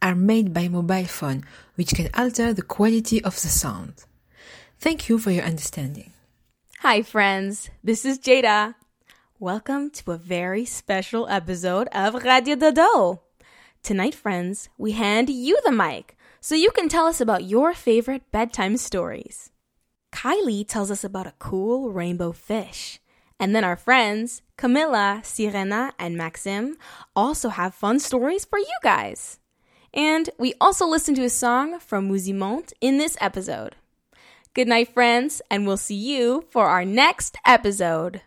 are 0.00 0.14
made 0.14 0.52
by 0.52 0.68
mobile 0.68 1.04
phone, 1.04 1.44
which 1.74 1.94
can 1.94 2.08
alter 2.14 2.52
the 2.52 2.62
quality 2.62 3.22
of 3.22 3.34
the 3.40 3.48
sound. 3.48 4.04
Thank 4.78 5.08
you 5.08 5.18
for 5.18 5.30
your 5.30 5.44
understanding. 5.44 6.12
Hi, 6.80 7.02
friends. 7.02 7.70
This 7.82 8.04
is 8.04 8.18
Jada. 8.18 8.74
Welcome 9.40 9.90
to 9.90 10.12
a 10.12 10.16
very 10.16 10.64
special 10.64 11.28
episode 11.28 11.88
of 11.92 12.14
Radio 12.22 12.54
Dodo. 12.56 13.22
Tonight, 13.82 14.14
friends, 14.14 14.68
we 14.78 14.92
hand 14.92 15.30
you 15.30 15.58
the 15.64 15.72
mic 15.72 16.16
so 16.40 16.54
you 16.54 16.70
can 16.70 16.88
tell 16.88 17.06
us 17.06 17.20
about 17.20 17.44
your 17.44 17.74
favorite 17.74 18.30
bedtime 18.30 18.76
stories. 18.76 19.50
Kylie 20.12 20.66
tells 20.66 20.90
us 20.90 21.04
about 21.04 21.26
a 21.26 21.34
cool 21.38 21.90
rainbow 21.90 22.32
fish. 22.32 23.00
And 23.40 23.54
then 23.54 23.62
our 23.64 23.76
friends, 23.76 24.42
Camilla, 24.56 25.20
Sirena, 25.22 25.92
and 25.98 26.16
Maxim, 26.16 26.76
also 27.14 27.50
have 27.50 27.74
fun 27.74 28.00
stories 28.00 28.44
for 28.44 28.58
you 28.58 28.78
guys. 28.82 29.38
And 29.98 30.30
we 30.38 30.54
also 30.60 30.86
listen 30.86 31.16
to 31.16 31.24
a 31.24 31.28
song 31.28 31.80
from 31.80 32.08
Musimont 32.08 32.72
in 32.80 32.98
this 32.98 33.16
episode. 33.20 33.74
Good 34.54 34.68
night, 34.68 34.94
friends, 34.94 35.42
and 35.50 35.66
we'll 35.66 35.76
see 35.76 35.96
you 35.96 36.44
for 36.50 36.66
our 36.66 36.84
next 36.84 37.36
episode. 37.44 38.20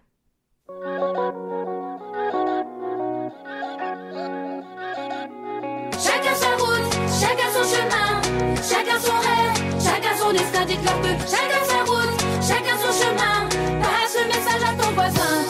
Chacun 5.96 6.36
sa 6.36 6.52
route, 6.60 6.92
chacun 7.22 7.50
son 7.54 7.64
chemin, 7.64 8.22
chacun 8.68 9.00
son 9.00 9.16
rêve, 9.16 9.56
chacun 9.80 10.16
son 10.18 10.34
destin. 10.34 10.66
Dites-leur 10.66 11.02
que 11.02 11.14
chacun 11.24 11.64
sa 11.72 11.84
route, 11.86 12.20
chacun 12.44 12.78
son 12.84 12.92
chemin. 13.00 13.48
Passe 13.82 14.18
le 14.20 14.28
message 14.28 14.64
à 14.68 14.74
ton 14.76 14.92
voisin. 14.92 15.46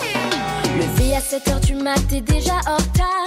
Levé 0.78 1.16
à 1.16 1.20
7h 1.20 1.66
du 1.66 1.74
mat, 1.74 2.00
t'es 2.08 2.22
déjà 2.22 2.62
en 2.68 2.78
retard. 2.78 3.21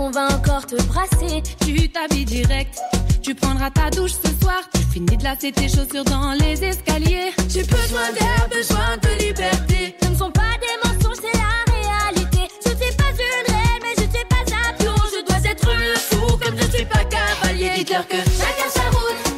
Patron 0.00 0.10
va 0.12 0.34
encore 0.34 0.66
te 0.66 0.82
brasser. 0.84 1.42
Tu 1.66 1.88
t'habilles 1.90 2.24
direct, 2.24 2.78
tu 3.22 3.34
prendras 3.34 3.70
ta 3.70 3.90
douche 3.90 4.12
ce 4.12 4.30
soir. 4.42 4.62
Tu 4.72 4.80
finis 4.92 5.16
de 5.16 5.24
lasser 5.24 5.52
tes 5.52 5.68
chaussures 5.68 6.04
dans 6.04 6.32
les 6.32 6.64
escaliers. 6.64 7.32
J'ai 7.48 7.64
besoin 7.64 8.10
d'air, 8.12 8.48
besoin 8.50 8.96
de 9.02 9.22
liberté. 9.22 9.96
Ce 10.02 10.08
ne 10.08 10.14
sont 10.16 10.30
pas 10.30 10.56
des 10.64 10.88
mensonges, 10.88 11.18
c'est 11.20 11.38
la 11.38 11.52
réalité. 11.76 12.48
Je 12.64 12.70
suis 12.70 12.96
pas 12.96 13.12
une 13.12 13.52
reine, 13.52 13.82
mais 13.82 13.94
je 13.98 14.02
suis 14.02 14.24
pas 14.24 14.42
un 14.56 14.72
pion. 14.78 14.94
Je 15.12 15.26
dois 15.26 15.50
être 15.50 15.68
le 15.68 15.94
fou 15.96 16.36
comme 16.38 16.56
je 16.56 16.76
suis 16.76 16.86
pas 16.86 17.04
cavalier. 17.04 17.70
Dites-leur 17.76 18.08
que 18.08 18.16
chacun 18.16 18.70
sa 18.72 18.88
route, 18.96 19.29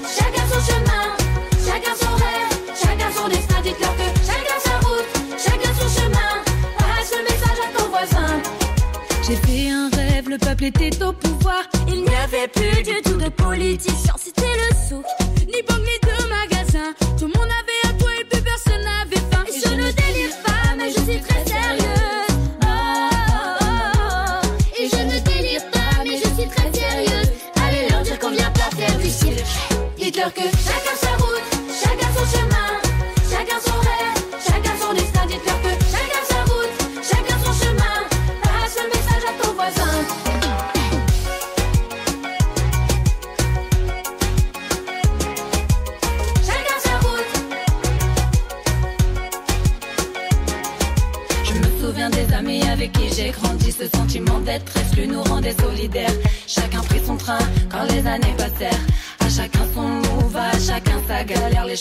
était 10.65 11.03
au 11.03 11.13
pouvoir. 11.13 11.63
Il 11.89 12.03
n'y 12.03 12.15
avait 12.15 12.49
plus 12.49 12.83
du 12.83 13.03
tout 13.03 13.17
de 13.17 13.29
politiciens, 13.29 14.15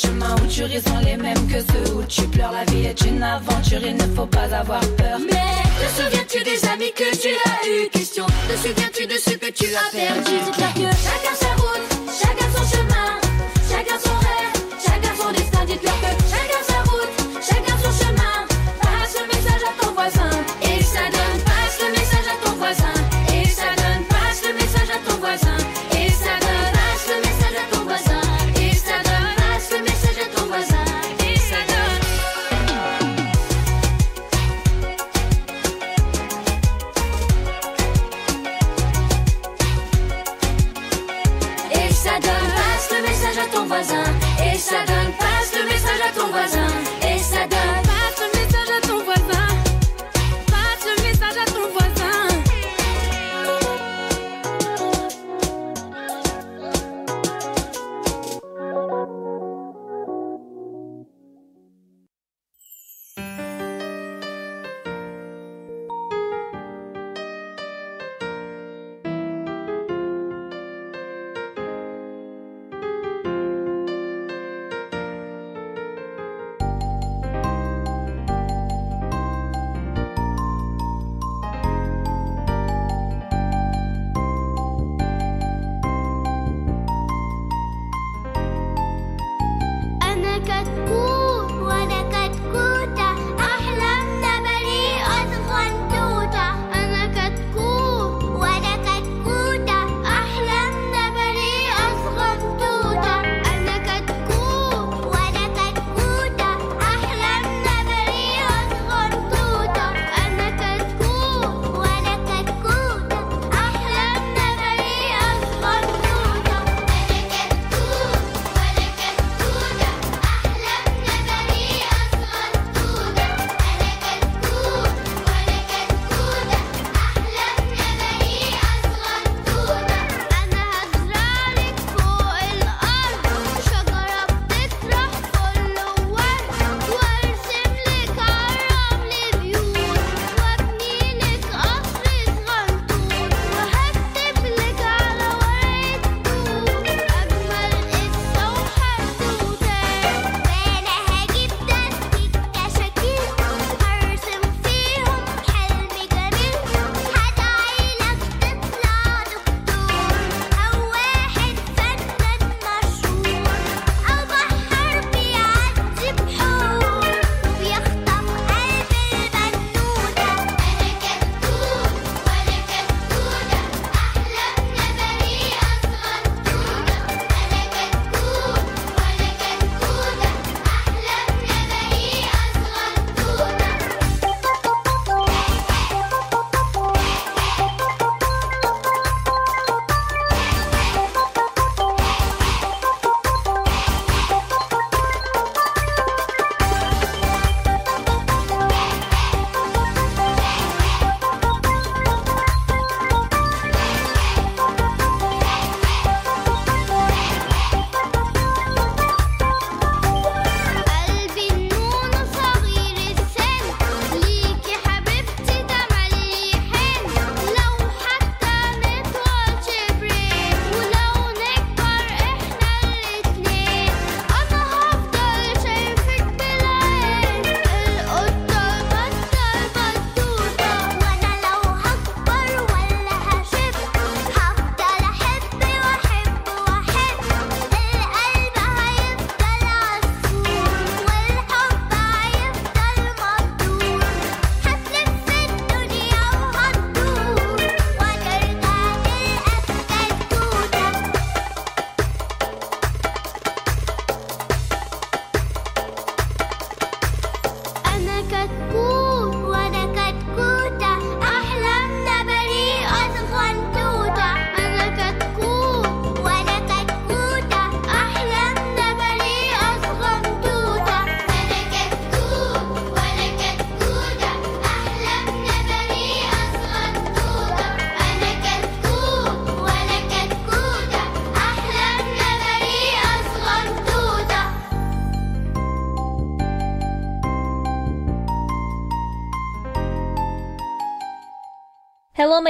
chemins 0.02 0.36
où 0.42 0.48
tu 0.48 0.64
ris 0.64 0.82
sont 0.82 1.00
les 1.00 1.18
mêmes 1.18 1.48
que 1.48 1.60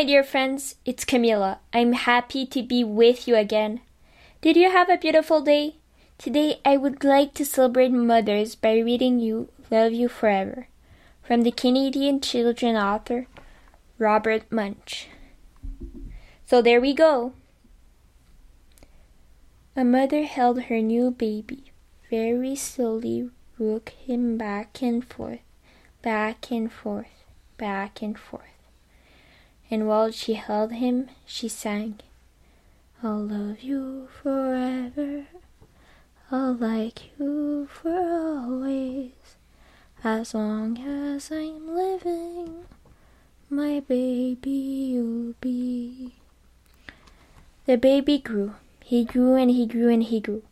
my 0.02 0.06
dear 0.06 0.24
friends. 0.24 0.78
It's 0.84 1.06
Camila. 1.06 1.60
I'm 1.72 1.94
happy 1.94 2.44
to 2.48 2.64
be 2.64 2.84
with 2.84 3.28
you 3.28 3.36
again. 3.36 3.82
Did 4.42 4.58
you 4.58 4.72
have 4.72 4.90
a 4.90 4.98
beautiful 4.98 5.42
day? 5.42 5.76
Today, 6.18 6.60
I 6.66 6.76
would 6.76 7.04
like 7.04 7.36
to 7.36 7.46
celebrate 7.46 7.92
mothers 7.92 8.56
by 8.56 8.80
reading 8.80 9.20
you 9.20 9.50
Love 9.70 9.92
You 9.92 10.10
Forever 10.10 10.68
from 11.22 11.44
the 11.44 11.52
Canadian 11.52 12.20
children 12.20 12.76
author 12.76 13.28
Robert 14.00 14.50
Munsch. 14.50 15.06
So 16.48 16.64
there 16.64 16.82
we 16.82 16.96
go. 16.96 17.34
A 19.76 19.84
mother 19.84 20.24
held 20.24 20.64
her 20.64 20.82
new 20.82 21.12
baby, 21.12 21.66
very 22.10 22.56
slowly 22.56 23.30
rooked 23.60 23.92
him 24.08 24.36
back 24.36 24.82
and 24.82 25.06
forth, 25.06 25.46
back 26.02 26.50
and 26.50 26.74
forth, 26.74 27.24
back 27.60 28.02
and 28.02 28.18
forth. 28.18 28.61
And 29.72 29.88
while 29.88 30.12
she 30.12 30.34
held 30.34 30.74
him, 30.74 31.08
she 31.26 31.48
sang, 31.48 32.02
I'll 33.02 33.24
love 33.24 33.62
you 33.62 34.10
forever, 34.22 35.28
I'll 36.30 36.54
like 36.54 37.18
you 37.18 37.70
for 37.72 37.90
always, 37.90 39.14
as 40.04 40.34
long 40.34 40.78
as 40.78 41.32
I'm 41.32 41.74
living, 41.74 42.66
my 43.50 43.80
baby 43.80 44.50
you'll 44.50 45.36
be. 45.40 46.16
The 47.66 47.78
baby 47.78 48.18
grew. 48.18 48.56
He 48.84 49.06
grew 49.06 49.36
and 49.36 49.52
he 49.52 49.66
grew 49.66 49.88
and 49.88 50.04
he 50.04 50.20
grew. 50.20 50.44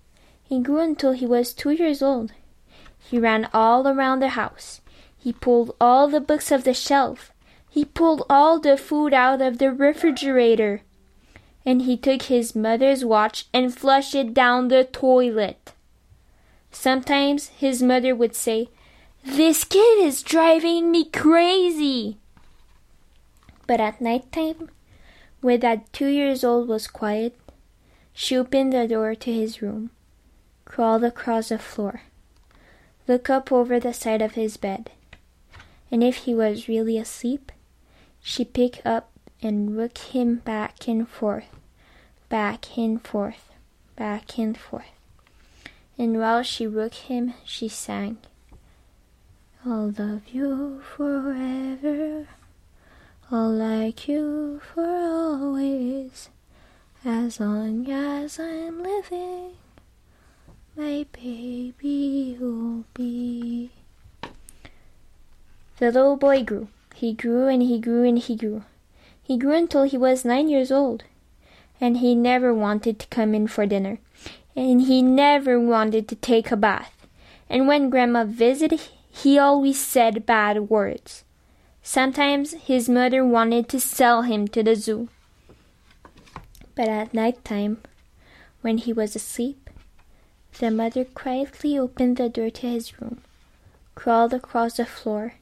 He 0.44 0.62
grew 0.62 0.80
until 0.80 1.12
he 1.12 1.26
was 1.26 1.54
two 1.54 1.72
years 1.72 2.02
old. 2.02 2.32
He 2.98 3.20
ran 3.20 3.50
all 3.54 3.86
around 3.86 4.22
the 4.22 4.30
house. 4.30 4.80
He 5.18 5.34
pulled 5.34 5.76
all 5.82 6.08
the 6.08 6.22
books 6.22 6.54
off 6.54 6.64
the 6.64 6.74
shelf. 6.74 7.34
He 7.70 7.86
pulled 7.86 8.24
all 8.30 8.60
the 8.60 8.78
food 8.78 9.14
out 9.14 9.42
of 9.42 9.58
the 9.58 9.72
refrigerator. 9.72 10.82
And 11.66 11.84
he 11.84 11.98
took 11.98 12.24
his 12.24 12.56
mother's 12.56 13.06
watch 13.06 13.46
and 13.54 13.76
flushed 13.76 14.16
it 14.16 14.34
down 14.34 14.70
the 14.70 14.84
toilet. 14.84 15.74
Sometimes 16.72 17.48
his 17.50 17.84
mother 17.84 18.16
would 18.16 18.36
say, 18.36 18.70
This 19.24 19.64
kid 19.64 20.00
is 20.04 20.24
driving 20.24 20.92
me 20.92 21.06
crazy. 21.06 22.18
But 23.68 23.80
at 23.80 24.02
night 24.02 24.32
time, 24.32 24.70
when 25.42 25.60
that 25.60 25.92
two 25.94 26.08
years 26.08 26.44
old 26.44 26.68
was 26.68 26.88
quiet, 26.88 27.38
she 28.14 28.36
opened 28.36 28.74
the 28.74 28.88
door 28.88 29.16
to 29.16 29.32
his 29.32 29.62
room, 29.62 29.92
crawled 30.66 31.04
across 31.04 31.50
the 31.50 31.60
floor, 31.60 32.02
looked 33.08 33.30
up 33.30 33.52
over 33.52 33.80
the 33.80 33.94
side 33.94 34.22
of 34.22 34.34
his 34.34 34.58
bed, 34.58 34.92
and 35.92 36.04
if 36.04 36.18
he 36.18 36.36
was 36.36 36.68
really 36.68 36.98
asleep, 36.98 37.52
she 38.22 38.46
picked 38.46 38.86
up 38.86 39.12
and 39.42 39.78
rocked 39.78 40.10
him 40.14 40.36
back 40.38 40.88
and 40.88 41.08
forth, 41.08 41.50
back 42.28 42.78
and 42.78 43.02
forth, 43.06 43.52
back 43.96 44.38
and 44.38 44.58
forth. 44.58 44.92
And 45.98 46.20
while 46.20 46.44
she 46.44 46.68
rocked 46.68 47.08
him, 47.10 47.34
she 47.44 47.68
sang, 47.68 48.18
I'll 49.66 49.94
love 49.98 50.22
you 50.32 50.82
forever, 50.96 52.28
I'll 53.32 53.52
like 53.52 54.08
you 54.08 54.62
for 54.74 54.86
always. 54.86 56.30
As 57.06 57.40
long 57.40 57.90
as 57.90 58.40
I'm 58.40 58.84
living, 58.84 59.52
my 60.76 61.06
baby 61.14 62.38
will 62.40 62.84
be. 62.94 63.72
The 65.78 65.92
little 65.92 66.18
boy 66.18 66.44
grew. 66.44 66.68
He 67.00 67.14
grew 67.14 67.48
and 67.48 67.64
he 67.64 67.80
grew 67.80 68.04
and 68.04 68.20
he 68.20 68.36
grew. 68.36 68.64
He 69.24 69.38
grew 69.38 69.54
until 69.54 69.84
he 69.84 69.98
was 69.98 70.26
nine 70.26 70.50
years 70.50 70.70
old. 70.70 71.06
And 71.80 72.00
he 72.00 72.14
never 72.14 72.54
wanted 72.54 73.00
to 73.00 73.08
come 73.08 73.34
in 73.34 73.48
for 73.48 73.66
dinner. 73.66 74.00
And 74.54 74.82
he 74.82 75.02
never 75.02 75.58
wanted 75.58 76.10
to 76.10 76.16
take 76.18 76.52
a 76.52 76.58
bath. 76.58 77.08
And 77.50 77.70
when 77.70 77.90
Grandma 77.90 78.26
visited, 78.26 78.82
he 79.10 79.40
always 79.40 79.80
said 79.80 80.26
bad 80.26 80.70
words. 80.70 81.24
Sometimes 81.82 82.52
his 82.56 82.90
mother 82.90 83.26
wanted 83.26 83.70
to 83.70 83.80
sell 83.80 84.24
him 84.24 84.50
to 84.50 84.62
the 84.62 84.76
zoo. 84.76 85.08
But 86.76 86.90
at 86.90 87.14
night 87.14 87.46
time, 87.46 87.78
when 88.60 88.78
he 88.78 88.92
was 88.92 89.16
asleep, 89.16 89.70
the 90.60 90.70
mother 90.70 91.06
quietly 91.06 91.80
opened 91.80 92.18
the 92.18 92.28
door 92.28 92.50
to 92.50 92.68
his 92.68 93.00
room, 93.00 93.22
crawled 93.96 94.34
across 94.34 94.76
the 94.76 94.86
floor, 94.86 95.36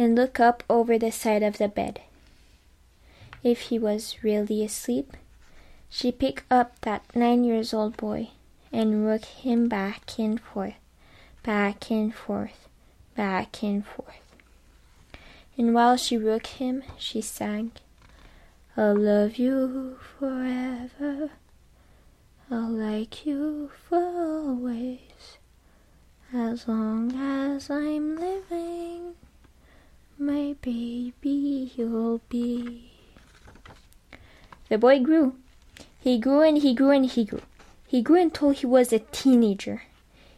and 0.00 0.16
looked 0.16 0.40
up 0.40 0.64
over 0.70 0.98
the 0.98 1.12
side 1.12 1.42
of 1.42 1.58
the 1.58 1.68
bed. 1.68 2.00
If 3.44 3.68
he 3.68 3.78
was 3.78 4.16
really 4.22 4.64
asleep, 4.64 5.14
she 5.90 6.10
picked 6.10 6.50
up 6.50 6.80
that 6.80 7.04
nine 7.14 7.44
years 7.44 7.74
old 7.74 7.98
boy 7.98 8.30
and 8.72 9.04
rooked 9.04 9.26
him 9.26 9.68
back 9.68 10.18
and 10.18 10.40
forth, 10.40 10.80
back 11.42 11.90
and 11.90 12.14
forth, 12.14 12.66
back 13.14 13.62
and 13.62 13.84
forth. 13.86 14.24
And 15.58 15.74
while 15.74 15.98
she 15.98 16.16
rooked 16.16 16.46
him, 16.46 16.82
she 16.96 17.20
sang, 17.20 17.72
I'll 18.78 18.96
love 18.96 19.36
you 19.36 19.98
forever. 20.18 21.28
I'll 22.50 22.70
like 22.70 23.26
you 23.26 23.70
for 23.86 23.98
always. 23.98 25.36
As 26.32 26.66
long 26.66 27.12
as 27.14 27.68
I'm 27.68 28.16
living, 28.16 29.16
my 30.20 30.54
baby 30.60 31.72
you'll 31.74 32.20
be. 32.28 32.92
The 34.68 34.76
boy 34.76 35.00
grew. 35.00 35.36
He 35.98 36.18
grew 36.18 36.42
and 36.42 36.58
he 36.58 36.74
grew 36.74 36.90
and 36.90 37.06
he 37.06 37.24
grew. 37.24 37.40
He 37.86 38.02
grew 38.02 38.20
until 38.20 38.50
he 38.50 38.66
was 38.66 38.92
a 38.92 38.98
teenager. 38.98 39.84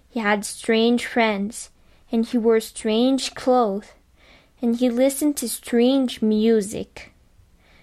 He 0.09 0.21
had 0.21 0.45
strange 0.45 1.05
friends, 1.05 1.71
and 2.13 2.25
he 2.25 2.39
wore 2.39 2.61
strange 2.61 3.35
clothes, 3.35 3.91
and 4.61 4.77
he 4.77 4.89
listened 4.89 5.37
to 5.39 5.49
strange 5.49 6.23
music. 6.23 7.13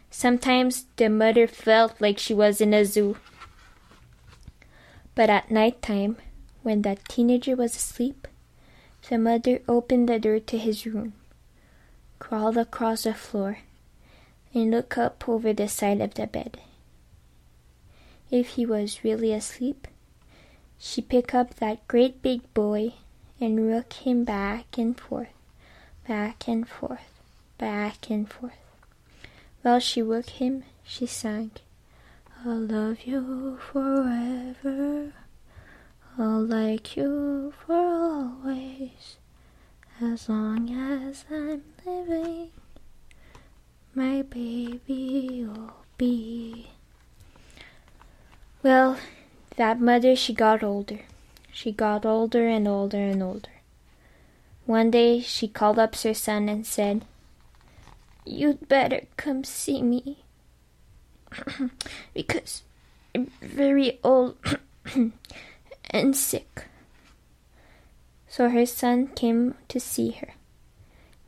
Sometimes 0.10 0.86
the 0.96 1.10
mother 1.10 1.48
felt 1.48 2.00
like 2.00 2.18
she 2.18 2.34
was 2.34 2.62
in 2.62 2.74
a 2.74 2.86
zoo. 2.86 3.18
But 5.16 5.30
at 5.30 5.52
night 5.52 5.82
time, 5.82 6.16
when 6.64 6.82
that 6.84 7.10
teenager 7.10 7.58
was 7.58 7.76
asleep, 7.76 8.26
the 9.10 9.18
mother 9.18 9.60
opened 9.68 10.08
the 10.08 10.20
door 10.20 10.40
to 10.40 10.58
his 10.58 10.86
room, 10.86 11.14
crawled 12.20 12.58
across 12.58 13.04
the 13.04 13.14
floor, 13.14 13.60
and 14.54 14.72
looked 14.72 14.98
up 14.98 15.28
over 15.28 15.54
the 15.54 15.68
side 15.68 16.02
of 16.02 16.14
the 16.14 16.28
bed. 16.28 16.60
If 18.30 18.50
he 18.50 18.66
was 18.66 19.04
really 19.04 19.34
asleep, 19.34 19.88
she 20.78 21.02
picked 21.02 21.34
up 21.34 21.56
that 21.56 21.88
great 21.88 22.22
big 22.22 22.54
boy 22.54 22.94
and 23.40 23.68
rooked 23.68 24.06
him 24.06 24.24
back 24.24 24.78
and 24.78 25.00
forth, 25.00 25.34
back 26.08 26.48
and 26.48 26.68
forth, 26.68 27.22
back 27.58 28.10
and 28.10 28.30
forth. 28.30 28.54
While 29.62 29.80
she 29.80 30.02
rooked 30.02 30.32
him, 30.32 30.64
she 30.84 31.06
sang, 31.06 31.52
I'll 32.46 32.60
love 32.60 33.02
you 33.06 33.58
forever. 33.72 35.14
I'll 36.18 36.44
like 36.44 36.96
you 36.96 37.54
for 37.66 37.76
always. 37.76 39.19
As 40.02 40.30
long 40.30 40.70
as 40.72 41.26
I'm 41.30 41.62
living, 41.86 42.52
my 43.94 44.22
baby 44.22 45.46
will 45.46 45.74
be. 45.98 46.68
Well, 48.64 48.98
that 49.58 49.82
mother, 49.82 50.16
she 50.16 50.34
got 50.34 50.64
older. 50.64 51.02
She 51.52 51.74
got 51.74 52.06
older 52.06 52.48
and 52.48 52.66
older 52.66 52.98
and 52.98 53.22
older. 53.22 53.50
One 54.66 54.90
day 54.90 55.20
she 55.20 55.50
called 55.50 55.78
up 55.78 55.94
her 55.98 56.14
son 56.14 56.48
and 56.48 56.66
said, 56.66 57.04
You'd 58.26 58.70
better 58.70 59.02
come 59.18 59.44
see 59.44 59.82
me. 59.82 60.20
because 62.14 62.64
I'm 63.14 63.32
very 63.42 64.00
old 64.02 64.38
and 65.92 66.16
sick. 66.16 66.68
So 68.30 68.50
her 68.50 68.66
son 68.68 69.08
came 69.08 69.56
to 69.70 69.80
see 69.80 70.12
her. 70.12 70.36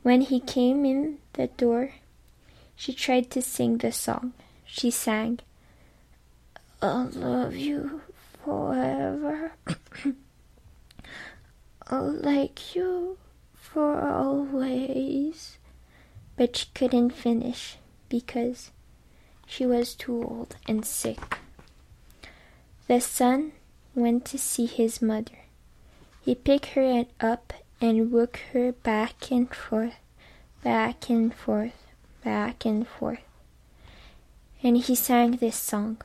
When 0.02 0.20
he 0.20 0.38
came 0.38 0.84
in 0.84 1.18
the 1.32 1.48
door, 1.48 1.94
she 2.76 2.94
tried 2.94 3.28
to 3.32 3.42
sing 3.42 3.78
the 3.78 3.90
song. 3.90 4.34
She 4.64 4.90
sang, 4.92 5.40
I'll 6.80 7.10
love 7.14 7.56
you 7.56 8.02
forever. 8.44 9.52
I'll 11.88 12.12
like 12.12 12.74
you 12.74 13.18
for 13.54 14.00
always. 14.00 15.58
But 16.36 16.56
she 16.56 16.66
couldn't 16.72 17.10
finish 17.10 17.78
because 18.08 18.70
she 19.46 19.66
was 19.66 19.94
too 19.94 20.22
old 20.22 20.56
and 20.68 20.86
sick. 20.86 21.38
The 22.86 23.00
son 23.00 23.52
went 23.94 24.24
to 24.26 24.38
see 24.38 24.66
his 24.66 25.02
mother. 25.02 25.41
He 26.22 26.34
picked 26.34 26.66
her 26.74 27.04
up 27.20 27.52
and 27.80 28.12
rooked 28.12 28.38
her 28.52 28.72
back 28.72 29.30
and 29.30 29.52
forth, 29.52 29.96
back 30.62 31.10
and 31.10 31.34
forth, 31.34 31.74
back 32.24 32.64
and 32.64 32.86
forth. 32.86 33.18
and 34.62 34.76
he 34.78 34.94
sang 34.94 35.32
this 35.32 35.56
song. 35.56 35.98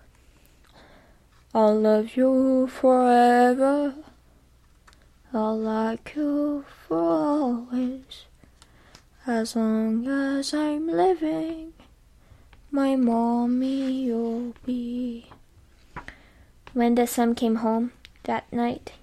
I'll 1.54 1.80
love 1.80 2.16
you 2.18 2.68
forever. 2.68 3.94
I'll 5.34 5.58
like 5.58 6.14
you 6.16 6.66
for 6.88 6.98
always. 6.98 8.26
As 9.28 9.56
long 9.56 10.08
as 10.08 10.54
I'm 10.54 10.88
living, 10.88 11.74
my 12.72 12.96
mommy 12.96 13.92
you'll 13.92 14.56
be. 14.66 15.30
When 16.74 16.96
the 16.96 17.06
son 17.08 17.36
came 17.36 17.58
home 17.58 17.92
that 18.24 18.52
night, 18.52 18.94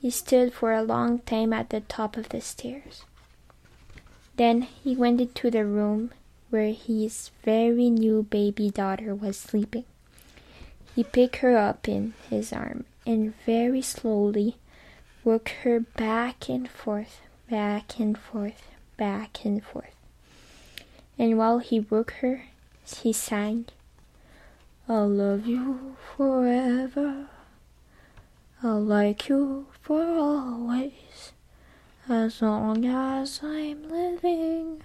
he 0.00 0.10
stood 0.10 0.52
for 0.52 0.72
a 0.72 0.82
long 0.82 1.20
time 1.20 1.52
at 1.52 1.70
the 1.70 1.80
top 1.80 2.16
of 2.16 2.28
the 2.28 2.40
stairs. 2.40 3.04
Then 4.36 4.62
he 4.62 4.94
went 4.94 5.20
into 5.20 5.50
the 5.50 5.64
room 5.64 6.12
where 6.50 6.72
his 6.72 7.30
very 7.44 7.90
new 7.90 8.22
baby 8.22 8.70
daughter 8.70 9.14
was 9.14 9.36
sleeping. 9.38 9.84
He 10.94 11.04
picked 11.04 11.36
her 11.36 11.56
up 11.56 11.88
in 11.88 12.14
his 12.30 12.52
arm 12.52 12.84
and 13.06 13.34
very 13.44 13.82
slowly 13.82 14.56
worked 15.24 15.50
her 15.64 15.80
back 15.80 16.48
and 16.48 16.68
forth, 16.68 17.20
back 17.50 17.98
and 17.98 18.16
forth, 18.16 18.62
back 18.96 19.44
and 19.44 19.62
forth. 19.62 19.94
And 21.18 21.36
while 21.36 21.58
he 21.58 21.80
worked 21.80 22.18
her, 22.20 22.44
he 23.02 23.12
sang, 23.12 23.66
I'll 24.88 25.08
love 25.08 25.46
you 25.46 25.96
forever. 26.16 27.26
I'll 28.66 28.80
like 28.80 29.28
you 29.28 29.68
for 29.80 30.02
always. 30.02 31.32
As 32.08 32.42
long 32.42 32.84
as 32.84 33.38
I'm 33.40 33.88
living, 33.88 34.82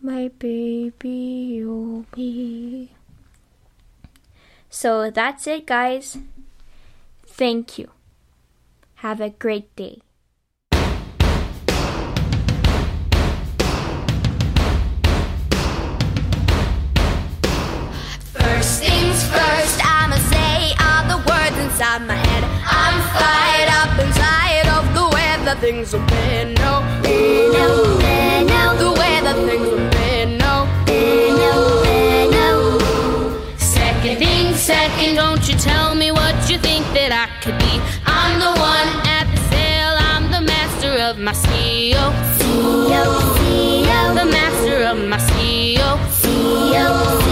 my 0.00 0.28
baby 0.28 1.58
you'll 1.58 2.06
be. 2.14 2.92
So 4.70 5.10
that's 5.10 5.48
it, 5.48 5.66
guys. 5.66 6.18
Thank 7.26 7.78
you. 7.78 7.90
Have 9.02 9.20
a 9.20 9.30
great 9.30 9.74
day. 9.74 10.02
First 18.38 18.84
things 18.84 19.24
first, 19.34 19.80
I'ma 19.82 20.18
say 20.30 20.74
all 20.78 21.02
the 21.10 21.18
words 21.28 21.58
inside 21.58 22.06
my 22.06 22.14
head. 22.14 22.25
That 25.56 25.60
things 25.60 25.92
have 25.92 26.06
been. 26.08 26.54
No, 26.54 26.80
no, 27.02 27.98
no, 28.44 28.76
the 28.78 28.90
way 29.00 29.20
that 29.22 29.36
things 29.46 29.68
have 29.68 29.90
been. 29.92 30.38
No, 30.38 30.64
no, 30.86 32.30
no. 32.30 33.56
Second 33.56 34.18
thing, 34.18 34.54
second, 34.54 35.16
don't 35.16 35.48
you 35.48 35.54
tell 35.58 35.94
me 35.94 36.10
what 36.10 36.34
you 36.50 36.58
think 36.58 36.84
that 36.94 37.12
I 37.12 37.26
could 37.42 37.58
be. 37.58 37.80
I'm 38.06 38.38
the 38.40 38.52
one 38.60 38.88
at 39.06 39.26
the 39.32 39.40
sail, 39.50 39.92
I'm 40.12 40.30
the 40.30 40.40
master 40.40 40.92
of 41.08 41.18
my 41.18 41.32
CEO. 41.32 42.04
CEO, 42.38 43.04
CEO. 43.36 44.14
The 44.14 44.26
master 44.26 44.84
of 44.84 45.08
my. 45.08 45.18
CEO, 45.18 45.98
CEO. 46.20 47.25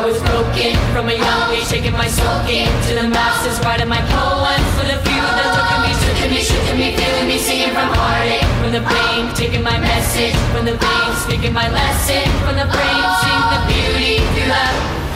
I 0.00 0.06
was 0.06 0.16
broken. 0.24 0.72
From 0.96 1.12
a 1.12 1.12
young 1.12 1.52
age, 1.52 1.68
taking 1.68 1.92
my 1.92 2.08
soaking 2.08 2.72
to 2.88 2.90
the 2.96 3.04
masses, 3.12 3.60
writing 3.60 3.88
my 3.92 4.00
poems 4.08 4.68
for 4.72 4.88
the 4.88 4.96
few 5.04 5.20
that 5.20 5.52
took 5.52 5.68
at 5.76 5.80
me, 5.84 5.92
shook 5.92 6.18
at 6.24 6.30
me, 6.32 6.40
shook 6.40 6.66
at 6.72 6.76
me, 6.80 6.96
feeling 6.96 7.28
me, 7.28 7.36
singing 7.36 7.68
from 7.76 7.92
heartache, 7.92 8.48
from 8.64 8.72
the 8.72 8.80
brain, 8.80 9.28
taking 9.36 9.62
my 9.62 9.76
message, 9.76 10.32
from 10.56 10.64
the 10.64 10.72
veins, 10.80 11.16
speaking 11.20 11.52
my 11.52 11.68
lesson, 11.68 12.24
from 12.40 12.56
the 12.56 12.64
brain, 12.64 13.02
seeing 13.20 13.44
the 13.52 13.60
beauty 13.68 14.24
through 14.32 14.48
that. 14.48 15.09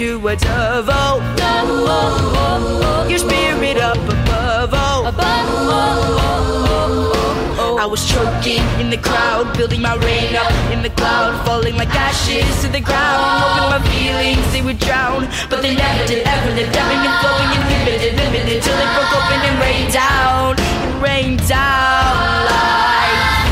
Spirit 0.00 0.20
to 0.20 0.28
a 0.28 0.36
dove. 0.36 0.88
Oh, 0.88 1.20
oh, 1.20 1.84
oh, 1.84 2.34
oh, 2.34 3.04
oh. 3.04 3.08
your 3.08 3.18
spirit 3.18 3.76
up 3.76 3.98
above. 3.98 4.70
Oh, 4.72 5.04
above. 5.06 5.24
Oh, 5.26 6.16
oh, 6.16 6.62
oh, 6.64 7.56
oh. 7.58 7.76
I 7.76 7.84
was 7.84 8.00
choking 8.08 8.64
in 8.80 8.88
the 8.88 8.96
crowd, 8.96 9.54
building 9.56 9.82
my 9.82 9.96
rain 9.96 10.34
up 10.36 10.52
in 10.72 10.82
the 10.82 10.90
cloud, 10.90 11.44
falling 11.46 11.76
like 11.76 11.92
ashes 11.94 12.48
to 12.62 12.68
the 12.68 12.80
ground. 12.80 13.20
Hoping 13.44 13.68
my 13.76 13.80
feelings 13.92 14.52
they 14.52 14.62
would 14.62 14.78
drown, 14.78 15.28
but 15.50 15.60
they 15.60 15.74
never 15.76 16.06
did. 16.06 16.26
Ever 16.26 16.54
did. 16.56 16.72
Ebbing 16.72 17.04
and 17.04 17.16
flowing, 17.20 17.50
inhibited, 17.60 18.16
limited, 18.16 18.62
till 18.62 18.78
it 18.80 18.90
broke 18.96 19.12
open 19.12 19.40
and 19.44 19.56
rained 19.60 19.92
down. 19.92 20.56
It 20.56 21.02
rained 21.02 21.46
down 21.46 22.46
like. 22.48 23.49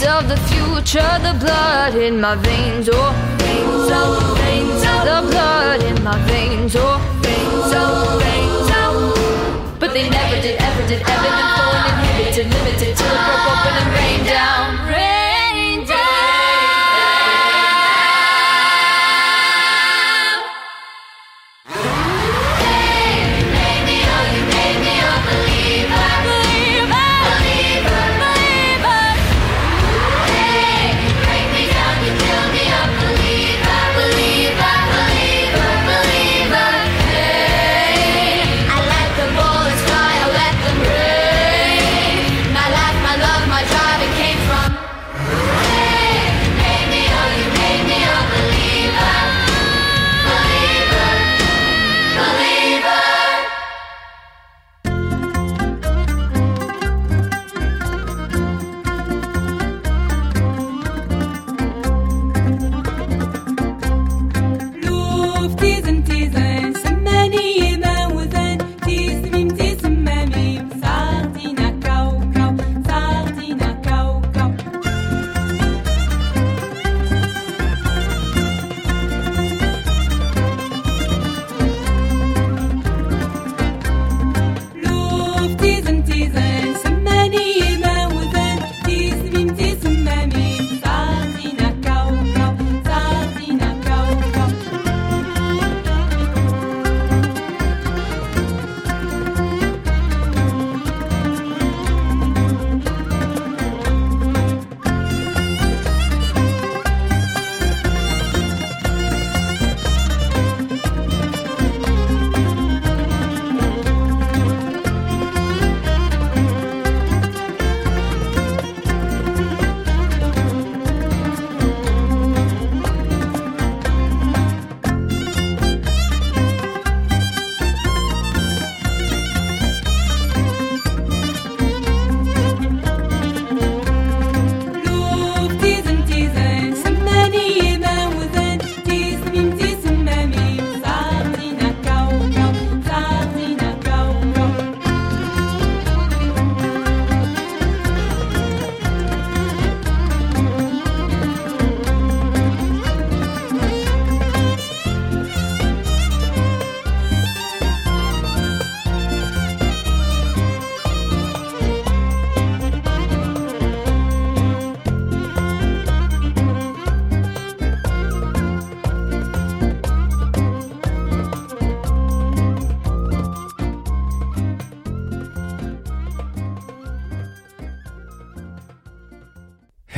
The 0.00 0.18
of 0.18 0.28
the 0.28 0.36
future, 0.48 1.18
the 1.22 1.36
blood 1.40 1.94
in 1.94 2.20
my 2.20 2.36
veins. 2.36 2.88
Oh, 2.92 3.12
veins, 3.38 3.90
oh, 3.90 4.34
veins, 4.38 4.82
oh, 4.86 5.04
the 5.04 5.30
blood 5.30 5.82
in 5.82 6.02
my 6.04 6.18
veins. 6.26 6.76
Oh, 6.76 6.98
veins, 7.22 7.72
oh, 7.74 8.18
veins, 8.22 8.70
oh. 8.74 9.76
But 9.80 9.92
they 9.92 10.08
never 10.08 10.40
did, 10.40 10.60
ever 10.60 10.86
did, 10.88 11.02
ever 11.02 11.22
been 11.22 11.50
flowing, 11.56 11.86
inhibited, 11.88 12.46
limited, 12.52 12.96
till 12.96 13.06
it 13.06 13.24
broke 13.26 13.46
open 13.52 13.74
and 13.82 13.90
rained 13.94 14.26
down. 14.26 14.88
Rained 14.88 15.07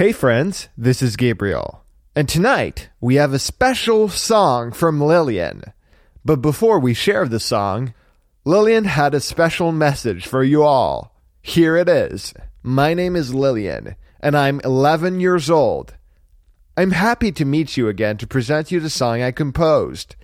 Hey, 0.00 0.12
friends, 0.12 0.70
this 0.78 1.02
is 1.02 1.14
Gabriel. 1.14 1.84
And 2.16 2.26
tonight, 2.26 2.88
we 3.02 3.16
have 3.16 3.34
a 3.34 3.38
special 3.38 4.08
song 4.08 4.72
from 4.72 4.98
Lillian. 4.98 5.62
But 6.24 6.40
before 6.40 6.78
we 6.78 6.94
share 6.94 7.28
the 7.28 7.38
song, 7.38 7.92
Lillian 8.46 8.84
had 8.84 9.12
a 9.12 9.20
special 9.20 9.72
message 9.72 10.26
for 10.26 10.42
you 10.42 10.62
all. 10.62 11.14
Here 11.42 11.76
it 11.76 11.86
is. 11.86 12.32
My 12.62 12.94
name 12.94 13.14
is 13.14 13.34
Lillian, 13.34 13.94
and 14.20 14.38
I'm 14.38 14.62
11 14.64 15.20
years 15.20 15.50
old. 15.50 15.92
I'm 16.78 16.92
happy 16.92 17.30
to 17.32 17.44
meet 17.44 17.76
you 17.76 17.86
again 17.86 18.16
to 18.16 18.26
present 18.26 18.72
you 18.72 18.80
the 18.80 18.88
song 18.88 19.20
I 19.20 19.32
composed. 19.32 20.16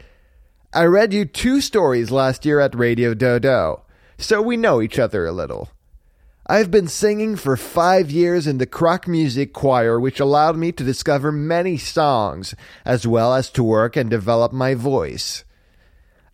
I 0.72 0.84
read 0.84 1.12
you 1.12 1.26
two 1.26 1.60
stories 1.60 2.10
last 2.10 2.46
year 2.46 2.60
at 2.60 2.74
Radio 2.74 3.12
Dodo, 3.12 3.82
so 4.16 4.40
we 4.40 4.56
know 4.56 4.80
each 4.80 4.98
other 4.98 5.26
a 5.26 5.32
little. 5.32 5.68
I've 6.48 6.70
been 6.70 6.86
singing 6.86 7.34
for 7.34 7.56
five 7.56 8.08
years 8.08 8.46
in 8.46 8.58
the 8.58 8.66
Croc 8.66 9.08
Music 9.08 9.52
Choir, 9.52 9.98
which 9.98 10.20
allowed 10.20 10.56
me 10.56 10.70
to 10.70 10.84
discover 10.84 11.32
many 11.32 11.76
songs, 11.76 12.54
as 12.84 13.04
well 13.04 13.34
as 13.34 13.50
to 13.50 13.64
work 13.64 13.96
and 13.96 14.08
develop 14.08 14.52
my 14.52 14.74
voice. 14.74 15.44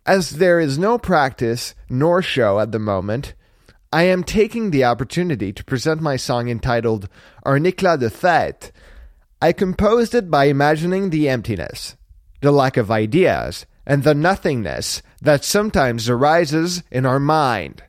As 0.04 0.32
there 0.32 0.60
is 0.60 0.78
no 0.78 0.98
practice 0.98 1.74
nor 1.88 2.20
show 2.20 2.60
at 2.60 2.72
the 2.72 2.78
moment, 2.78 3.32
I 3.90 4.02
am 4.02 4.22
taking 4.22 4.70
the 4.70 4.84
opportunity 4.84 5.50
to 5.50 5.64
present 5.64 6.02
my 6.02 6.16
song 6.16 6.50
entitled 6.50 7.08
éclat 7.46 7.98
de 7.98 8.10
fête. 8.10 8.70
I 9.40 9.52
composed 9.52 10.14
it 10.14 10.30
by 10.30 10.44
imagining 10.44 11.08
the 11.08 11.30
emptiness, 11.30 11.96
the 12.42 12.52
lack 12.52 12.76
of 12.76 12.90
ideas, 12.90 13.64
and 13.86 14.02
the 14.02 14.14
nothingness 14.14 15.00
that 15.22 15.42
sometimes 15.42 16.10
arises 16.10 16.82
in 16.90 17.06
our 17.06 17.18
mind. 17.18 17.82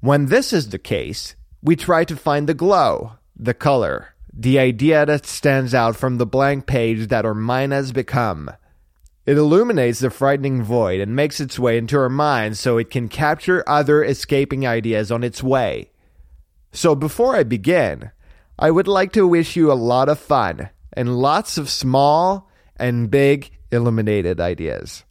When 0.00 0.26
this 0.26 0.52
is 0.52 0.68
the 0.68 0.78
case, 0.78 1.36
we 1.62 1.74
try 1.74 2.04
to 2.04 2.16
find 2.16 2.48
the 2.48 2.54
glow, 2.54 3.12
the 3.34 3.54
color, 3.54 4.14
the 4.32 4.58
idea 4.58 5.06
that 5.06 5.26
stands 5.26 5.74
out 5.74 5.96
from 5.96 6.18
the 6.18 6.26
blank 6.26 6.66
page 6.66 7.08
that 7.08 7.24
our 7.24 7.34
mind 7.34 7.72
has 7.72 7.92
become. 7.92 8.50
It 9.24 9.38
illuminates 9.38 9.98
the 9.98 10.10
frightening 10.10 10.62
void 10.62 11.00
and 11.00 11.16
makes 11.16 11.40
its 11.40 11.58
way 11.58 11.78
into 11.78 11.98
our 11.98 12.10
mind 12.10 12.58
so 12.58 12.78
it 12.78 12.90
can 12.90 13.08
capture 13.08 13.64
other 13.66 14.04
escaping 14.04 14.66
ideas 14.66 15.10
on 15.10 15.24
its 15.24 15.42
way. 15.42 15.90
So 16.72 16.94
before 16.94 17.34
I 17.34 17.42
begin, 17.42 18.10
I 18.58 18.70
would 18.70 18.86
like 18.86 19.12
to 19.12 19.26
wish 19.26 19.56
you 19.56 19.72
a 19.72 19.74
lot 19.74 20.08
of 20.08 20.18
fun 20.18 20.68
and 20.92 21.18
lots 21.18 21.58
of 21.58 21.70
small 21.70 22.48
and 22.76 23.10
big 23.10 23.50
illuminated 23.72 24.40
ideas. 24.40 25.04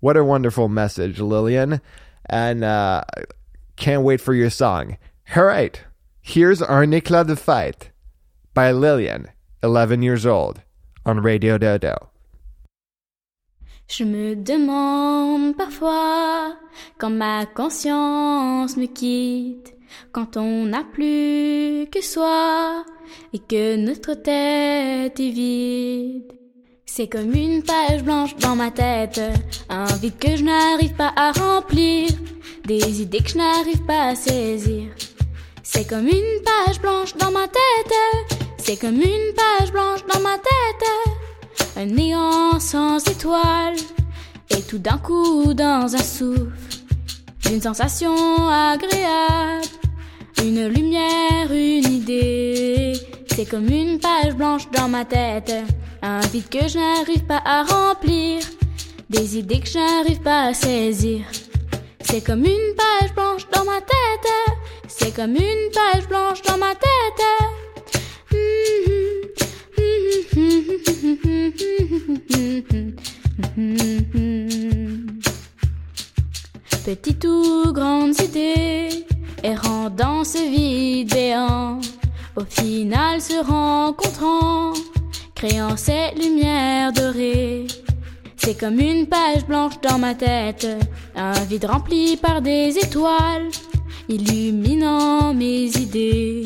What 0.00 0.16
a 0.16 0.24
wonderful 0.24 0.68
message, 0.68 1.18
Lillian. 1.18 1.80
And 2.26 2.62
uh, 2.62 3.04
can't 3.76 4.02
wait 4.02 4.20
for 4.20 4.34
your 4.34 4.50
song. 4.50 4.96
All 5.34 5.44
right, 5.44 5.80
here's 6.20 6.62
Our 6.62 6.84
éclat 6.84 7.26
de 7.26 7.34
fête 7.34 7.90
by 8.54 8.72
Lillian, 8.72 9.28
11 9.62 10.02
years 10.02 10.26
old, 10.26 10.62
on 11.04 11.20
Radio 11.20 11.58
Dodo. 11.58 12.10
Je 13.86 14.04
me 14.04 14.34
demande 14.34 15.56
parfois 15.56 16.56
quand 16.98 17.10
ma 17.10 17.44
conscience 17.46 18.76
me 18.76 18.86
quitte, 18.86 19.74
quand 20.12 20.36
on 20.36 20.66
n'a 20.66 20.84
plus 20.84 21.86
que 21.90 22.00
soi 22.00 22.84
et 23.32 23.38
que 23.38 23.76
notre 23.76 24.14
tête 24.14 25.20
est 25.20 25.30
vide. 25.30 26.43
C'est 26.86 27.08
comme 27.08 27.34
une 27.34 27.62
page 27.62 28.04
blanche 28.04 28.36
dans 28.36 28.54
ma 28.54 28.70
tête, 28.70 29.20
un 29.68 29.86
vide 29.96 30.18
que 30.18 30.36
je 30.36 30.44
n'arrive 30.44 30.94
pas 30.94 31.12
à 31.16 31.32
remplir, 31.32 32.10
des 32.66 33.02
idées 33.02 33.18
que 33.18 33.30
je 33.30 33.38
n'arrive 33.38 33.82
pas 33.84 34.08
à 34.08 34.14
saisir. 34.14 34.90
C'est 35.62 35.88
comme 35.88 36.06
une 36.06 36.42
page 36.44 36.80
blanche 36.80 37.16
dans 37.16 37.32
ma 37.32 37.48
tête, 37.48 38.38
c'est 38.58 38.76
comme 38.76 38.96
une 39.00 39.34
page 39.34 39.72
blanche 39.72 40.00
dans 40.12 40.20
ma 40.20 40.36
tête, 40.36 41.66
un 41.76 41.86
néant 41.86 42.60
sans 42.60 42.98
étoiles, 43.08 43.76
et 44.50 44.62
tout 44.62 44.78
d'un 44.78 44.98
coup 44.98 45.52
dans 45.54 45.96
un 45.96 46.02
souffle, 46.02 46.52
une 47.50 47.62
sensation 47.62 48.14
agréable, 48.48 49.66
une 50.42 50.68
lumière, 50.68 51.50
une 51.50 51.92
idée. 51.92 52.92
C'est 53.34 53.46
comme 53.46 53.68
une 53.68 53.98
page 53.98 54.34
blanche 54.36 54.70
dans 54.70 54.88
ma 54.88 55.04
tête, 55.04 55.52
un 56.04 56.20
vide 56.20 56.50
que 56.50 56.68
je 56.68 56.78
n'arrive 56.78 57.24
pas 57.24 57.40
à 57.46 57.62
remplir, 57.62 58.42
des 59.08 59.38
idées 59.38 59.60
que 59.60 59.68
je 59.68 59.78
n'arrive 59.78 60.20
pas 60.20 60.48
à 60.48 60.54
saisir. 60.54 61.22
C'est 62.02 62.22
comme 62.22 62.44
une 62.44 62.74
page 62.76 63.14
blanche 63.14 63.48
dans 63.50 63.64
ma 63.64 63.80
tête, 63.80 64.30
c'est 64.86 65.14
comme 65.16 65.34
une 65.34 65.70
page 65.72 66.06
blanche 66.06 66.42
dans 66.42 66.58
ma 66.58 66.74
tête. 66.74 67.24
Petites 76.84 77.24
ou 77.24 77.72
grandes 77.72 78.20
idées, 78.20 79.06
errant 79.42 79.88
dans 79.88 80.22
ce 80.22 80.36
vide 80.36 81.14
béant, 81.14 81.80
au 82.36 82.44
final 82.44 83.22
se 83.22 83.42
rencontrant, 83.42 84.74
créant 85.44 85.76
cette 85.76 86.18
lumière 86.18 86.92
dorée. 86.92 87.66
C'est 88.36 88.58
comme 88.58 88.78
une 88.80 89.06
page 89.06 89.44
blanche 89.46 89.74
dans 89.82 89.98
ma 89.98 90.14
tête, 90.14 90.66
un 91.14 91.32
vide 91.44 91.66
rempli 91.66 92.16
par 92.16 92.40
des 92.40 92.78
étoiles, 92.78 93.48
illuminant 94.08 95.34
mes 95.34 95.66
idées. 95.76 96.44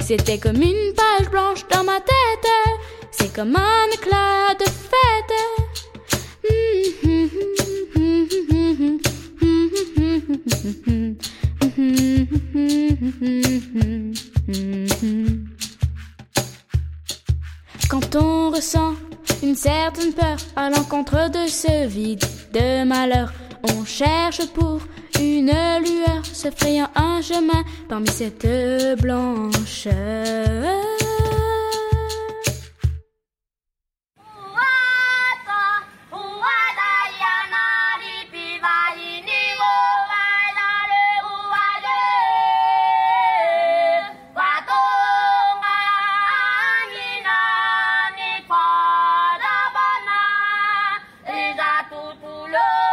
C'était 0.00 0.38
comme 0.38 0.60
une 0.62 0.92
page 0.96 1.30
blanche 1.30 1.64
dans 1.72 1.84
ma 1.84 2.00
tête, 2.00 2.50
c'est 3.12 3.32
comme 3.32 3.54
un 3.54 3.86
éclat 3.92 4.54
de 4.58 4.64
fête. 4.64 4.90
Quand 17.90 18.14
on 18.14 18.50
ressent 18.50 18.94
une 19.42 19.56
certaine 19.56 20.12
peur 20.12 20.36
à 20.54 20.70
l'encontre 20.70 21.28
de 21.28 21.48
ce 21.48 21.88
vide 21.88 22.24
de 22.52 22.84
malheur, 22.84 23.32
on 23.64 23.84
cherche 23.84 24.46
pour 24.54 24.78
une 25.18 25.50
lueur, 25.50 26.24
se 26.24 26.52
frayant 26.52 26.88
un 26.94 27.20
chemin 27.20 27.64
parmi 27.88 28.06
cette 28.08 28.46
blancheur. 29.02 29.90
tutulo 51.88 52.89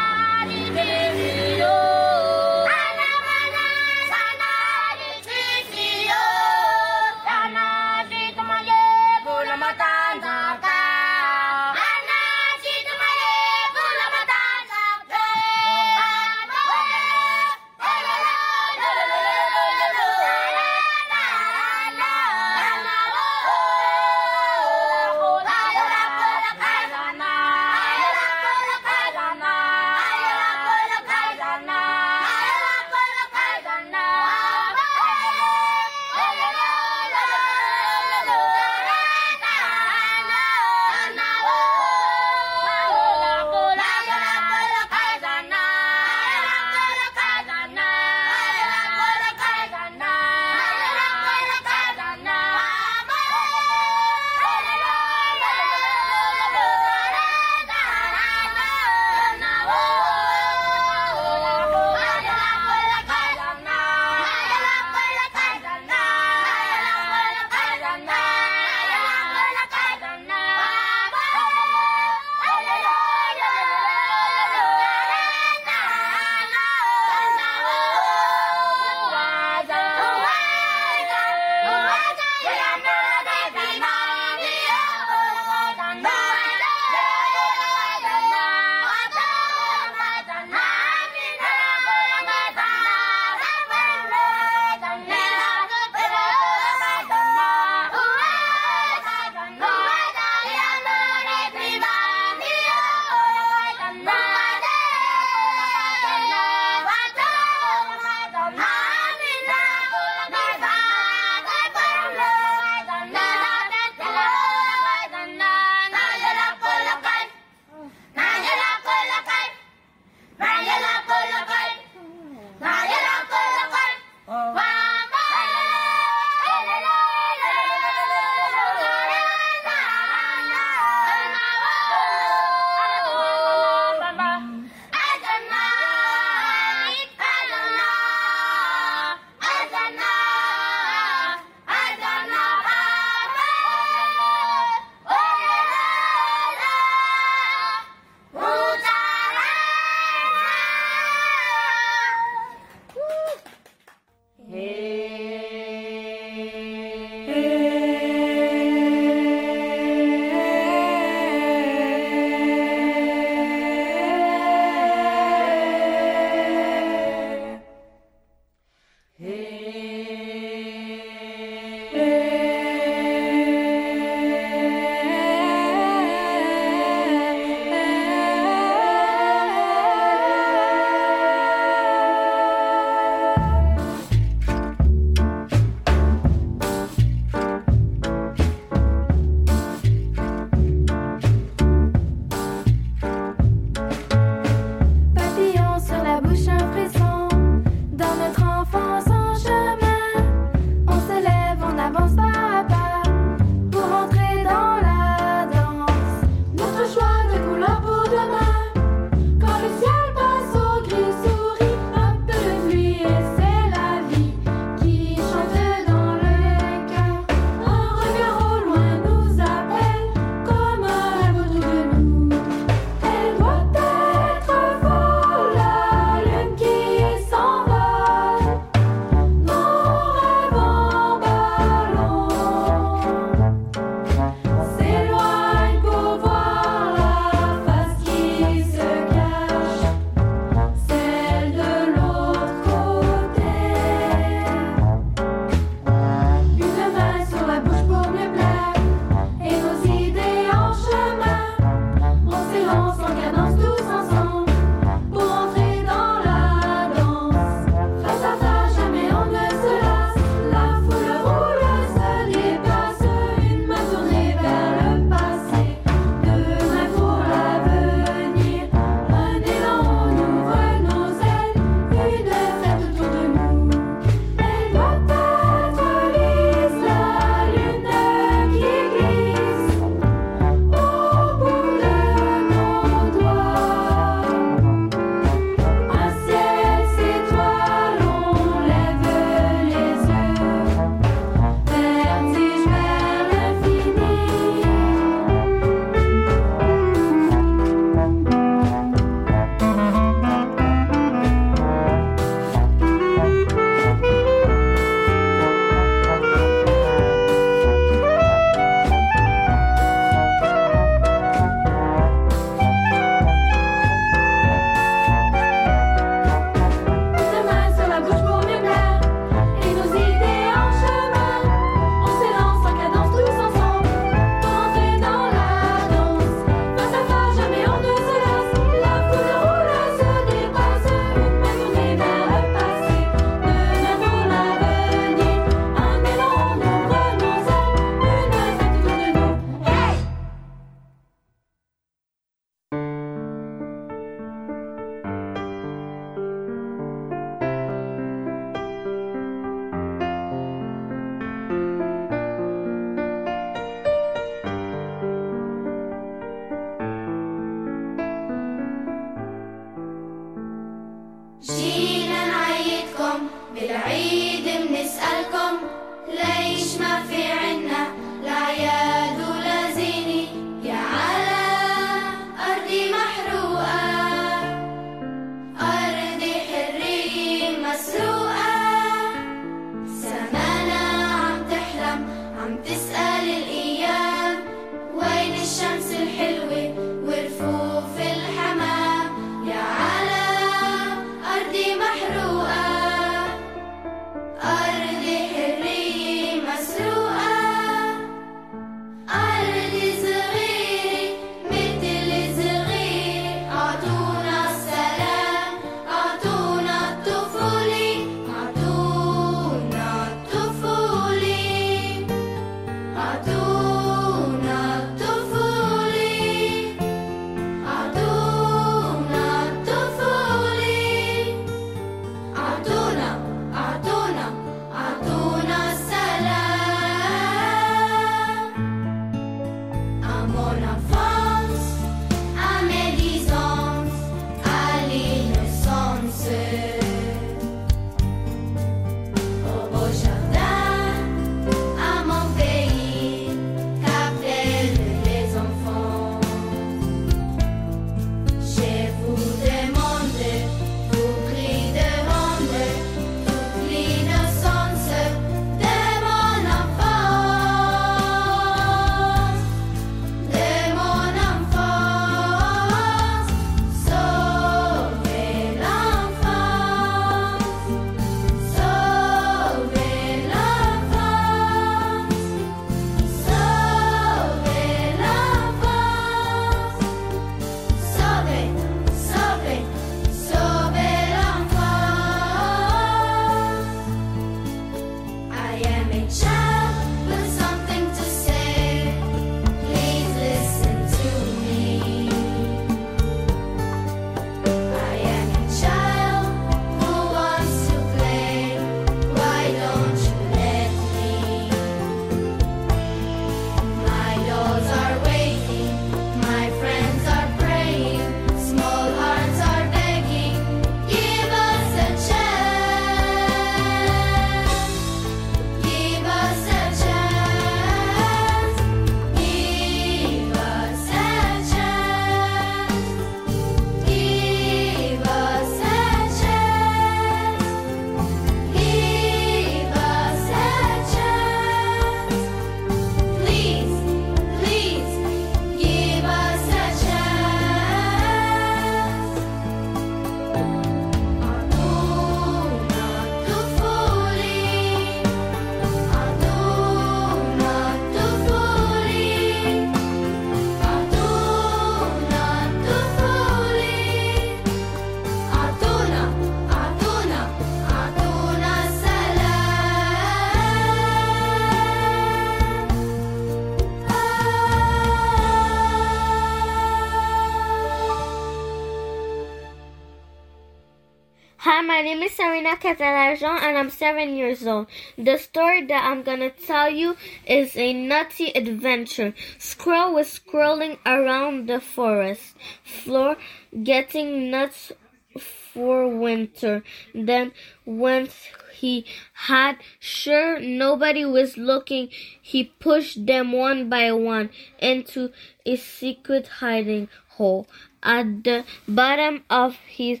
Serena 572.46 572.60
Catalajon 572.60 573.42
and 573.42 573.58
I'm 573.58 573.70
seven 573.70 574.14
years 574.14 574.46
old. 574.46 574.68
The 574.96 575.18
story 575.18 575.66
that 575.66 575.84
I'm 575.84 576.04
gonna 576.04 576.30
tell 576.30 576.70
you 576.70 576.96
is 577.26 577.56
a 577.56 577.72
nutty 577.72 578.28
adventure. 578.28 579.14
Squirrel 579.36 579.94
was 579.94 580.20
scrolling 580.20 580.78
around 580.86 581.48
the 581.48 581.60
forest 581.60 582.36
floor 582.62 583.16
getting 583.64 584.30
nuts 584.30 584.70
for 585.18 585.88
winter. 585.88 586.62
Then 586.94 587.32
when 587.64 588.10
he 588.54 588.84
had 589.12 589.56
sure 589.80 590.38
nobody 590.38 591.04
was 591.04 591.36
looking, 591.36 591.88
he 592.22 592.44
pushed 592.44 593.06
them 593.06 593.32
one 593.32 593.68
by 593.68 593.90
one 593.90 594.30
into 594.60 595.10
a 595.44 595.56
secret 595.56 596.28
hiding 596.28 596.88
hole 597.08 597.48
at 597.82 598.22
the 598.22 598.44
bottom 598.68 599.24
of 599.30 599.56
his 599.66 600.00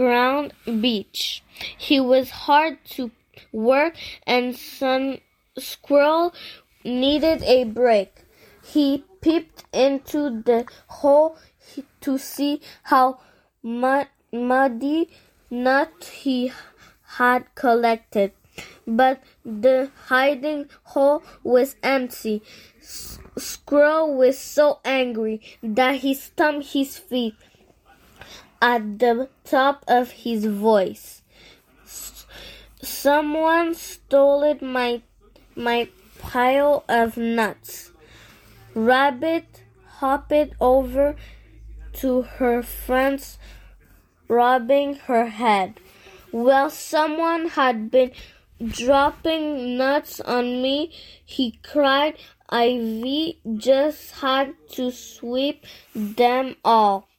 ground 0.00 0.52
beach. 0.84 1.42
He 1.76 2.00
was 2.00 2.30
hard 2.46 2.78
to 2.96 3.10
work 3.52 3.94
and 4.26 4.56
some 4.56 5.18
squirrel 5.58 6.32
needed 6.84 7.42
a 7.42 7.64
break. 7.64 8.24
He 8.64 9.04
peeped 9.20 9.64
into 9.72 10.42
the 10.48 10.64
hole 10.86 11.36
to 12.00 12.16
see 12.16 12.60
how 12.84 13.18
mu- 13.62 14.10
muddy 14.32 15.10
nut 15.50 15.92
he 16.22 16.52
had 17.18 17.54
collected. 17.54 18.32
But 18.86 19.22
the 19.44 19.90
hiding 20.08 20.68
hole 20.94 21.22
was 21.42 21.76
empty. 21.82 22.42
S- 22.80 23.18
Squirrel 23.38 24.14
was 24.16 24.38
so 24.38 24.80
angry 24.84 25.40
that 25.62 25.96
he 25.96 26.14
stamped 26.14 26.72
his 26.72 26.98
feet 26.98 27.34
at 28.60 28.98
the 28.98 29.28
top 29.44 29.84
of 29.88 30.10
his 30.10 30.44
voice. 30.44 31.22
Someone 32.82 33.74
stole 33.74 34.56
my 34.60 35.02
my 35.56 35.88
pile 36.18 36.84
of 36.88 37.16
nuts. 37.16 37.92
Rabbit 38.74 39.62
hopped 39.98 40.54
over 40.60 41.16
to 41.94 42.22
her 42.22 42.62
friends, 42.62 43.38
rubbing 44.28 44.94
her 45.06 45.26
head. 45.26 45.80
Well, 46.32 46.70
someone 46.70 47.48
had 47.48 47.90
been 47.90 48.12
dropping 48.64 49.76
nuts 49.76 50.20
on 50.20 50.62
me, 50.62 50.92
he 51.24 51.58
cried. 51.62 52.16
Ivy 52.48 53.38
just 53.56 54.12
had 54.20 54.54
to 54.72 54.90
sweep 54.90 55.64
them 55.94 56.56
all 56.64 57.09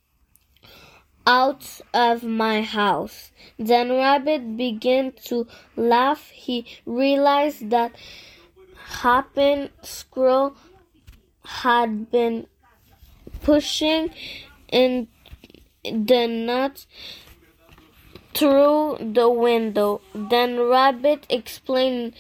out 1.26 1.82
of 1.94 2.24
my 2.24 2.62
house. 2.62 3.32
Then 3.58 3.90
Rabbit 3.90 4.58
began 4.58 5.14
to 5.26 5.48
laugh. 5.76 6.30
He 6.30 6.66
realized 6.86 7.70
that 7.70 7.94
Hoppin' 8.76 9.70
Squirrel 9.82 10.56
had 11.44 12.12
been 12.12 12.48
pushing 13.44 14.12
in 14.72 15.08
the 15.84 16.28
nuts 16.28 16.88
through 18.34 18.98
the 19.00 19.30
window. 19.30 20.02
Then 20.14 20.60
Rabbit 20.60 21.26
explained 21.30 22.14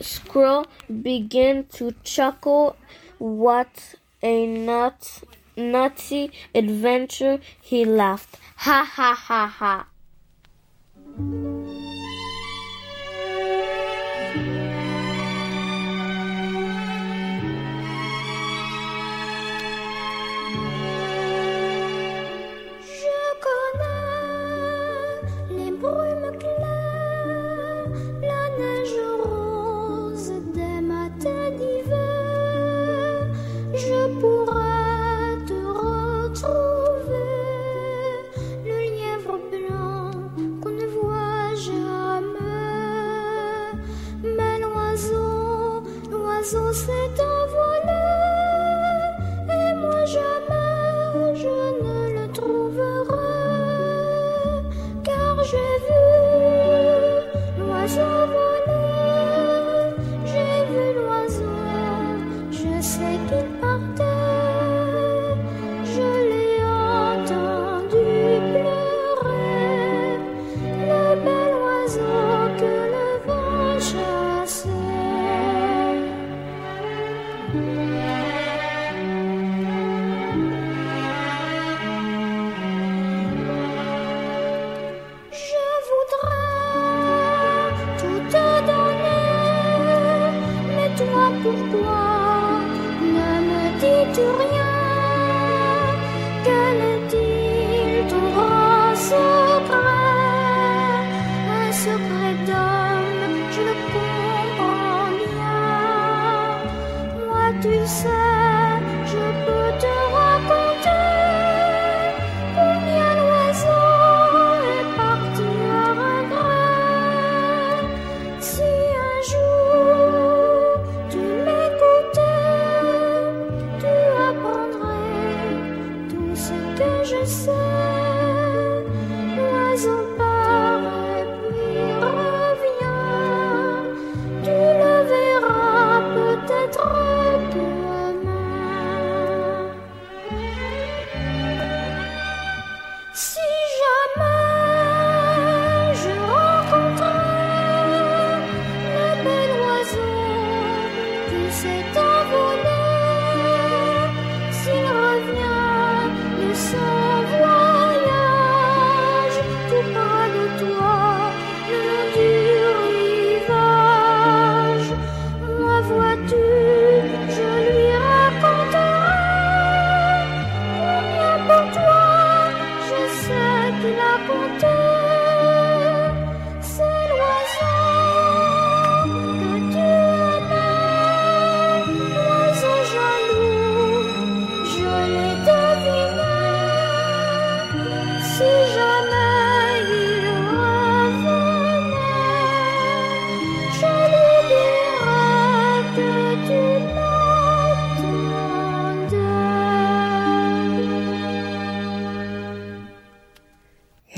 squirrel 0.00 0.66
began 1.02 1.64
to 1.74 1.94
chuckle. 2.02 2.76
What 3.18 3.94
a 4.22 4.46
nut, 4.46 5.22
nutty 5.56 6.30
adventure, 6.54 7.40
he 7.60 7.84
laughed. 7.84 8.38
Ha 8.56 8.84
ha 8.84 9.14
ha 9.14 9.46
ha. 9.46 9.86
Je 22.82 23.16
connais 23.40 24.00
les 25.50 25.70
brumes 25.72 26.13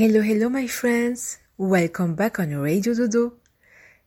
Hello, 0.07 0.23
hello, 0.23 0.49
my 0.49 0.69
friends. 0.69 1.39
Welcome 1.59 2.15
back 2.15 2.39
on 2.39 2.55
Radio 2.55 2.95
Dodo. 2.95 3.33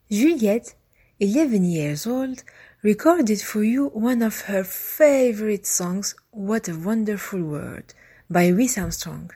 Juliette, 0.09 0.73
11 1.19 1.65
years 1.65 2.07
old, 2.07 2.41
recorded 2.81 3.41
for 3.41 3.65
you 3.65 3.87
one 3.87 4.21
of 4.21 4.43
her 4.43 4.63
favorite 4.63 5.67
songs, 5.67 6.15
What 6.31 6.69
a 6.69 6.73
Wonderful 6.77 7.43
World, 7.43 7.93
by 8.29 8.49
Louis 8.49 8.77
Armstrong, 8.77 9.31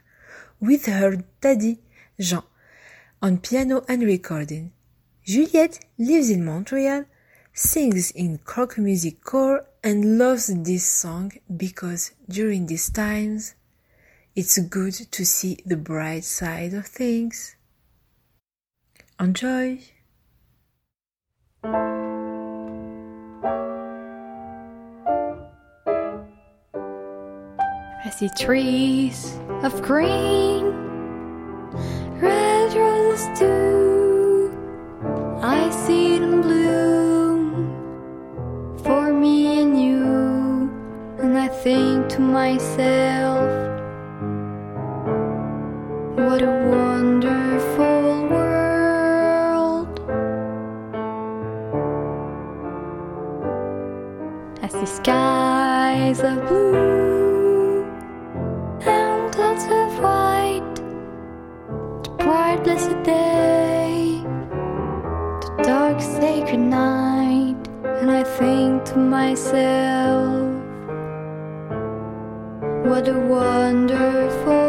with 0.61 0.85
her 0.85 1.25
daddy, 1.41 1.79
Jean, 2.17 2.43
on 3.21 3.39
piano 3.39 3.83
and 3.89 4.01
recording. 4.03 4.71
Juliette 5.25 5.83
lives 5.97 6.29
in 6.29 6.45
Montreal, 6.45 7.03
sings 7.51 8.11
in 8.11 8.37
Croque 8.37 8.77
Musique 8.77 9.21
Corps, 9.21 9.65
and 9.83 10.17
loves 10.17 10.47
this 10.47 10.89
song 10.89 11.33
because 11.57 12.11
during 12.29 12.67
these 12.67 12.89
times, 12.89 13.55
it's 14.35 14.57
good 14.57 14.93
to 15.11 15.25
see 15.25 15.59
the 15.63 15.77
bright 15.77 16.23
side 16.23 16.73
of 16.73 16.87
things. 16.87 17.55
Enjoy! 19.19 19.79
I 28.05 28.09
see 28.09 28.29
trees 28.37 29.37
of 29.61 29.81
green, 29.83 30.65
red 32.19 32.73
roses 32.73 33.39
too. 33.39 34.51
I 35.41 35.69
see 35.69 36.17
them 36.17 36.41
bloom 36.41 37.69
for 38.83 39.13
me 39.13 39.61
and 39.61 39.79
you, 39.79 40.71
and 41.19 41.37
I 41.37 41.47
think 41.49 42.09
to 42.09 42.19
myself, 42.19 43.62
what 46.33 46.41
a 46.41 46.67
wonderful 46.67 48.27
world. 48.33 49.99
I 54.63 54.67
see 54.67 54.87
skies 54.87 56.21
of 56.21 56.37
blue 56.47 57.83
and 58.81 59.31
clouds 59.31 59.65
of 59.65 59.91
white. 60.01 60.75
The 62.03 62.09
bright 62.17 62.63
blessed 62.63 63.03
day, 63.03 64.23
the 65.43 65.51
dark 65.61 66.01
sacred 66.01 66.61
night, 66.61 67.61
and 67.83 68.09
I 68.09 68.23
think 68.23 68.85
to 68.85 68.97
myself, 68.97 70.49
what 72.87 73.07
a 73.07 73.19
wonderful 73.19 74.62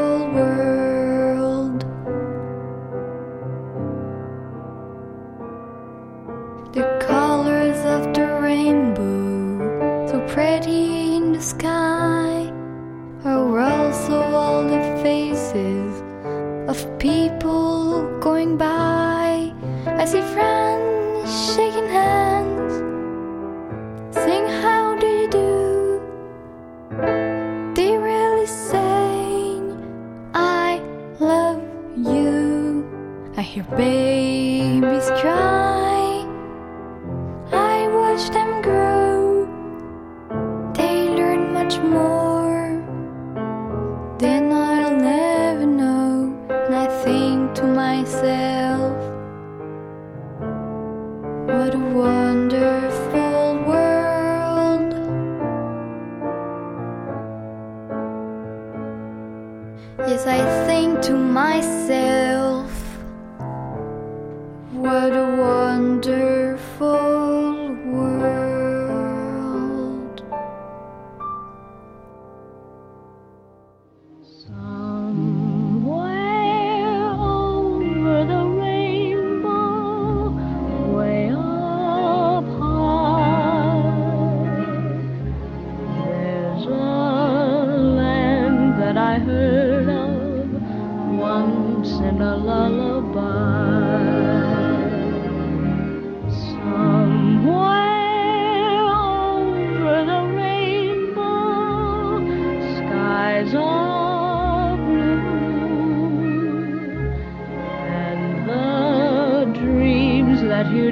sky. 11.44 11.73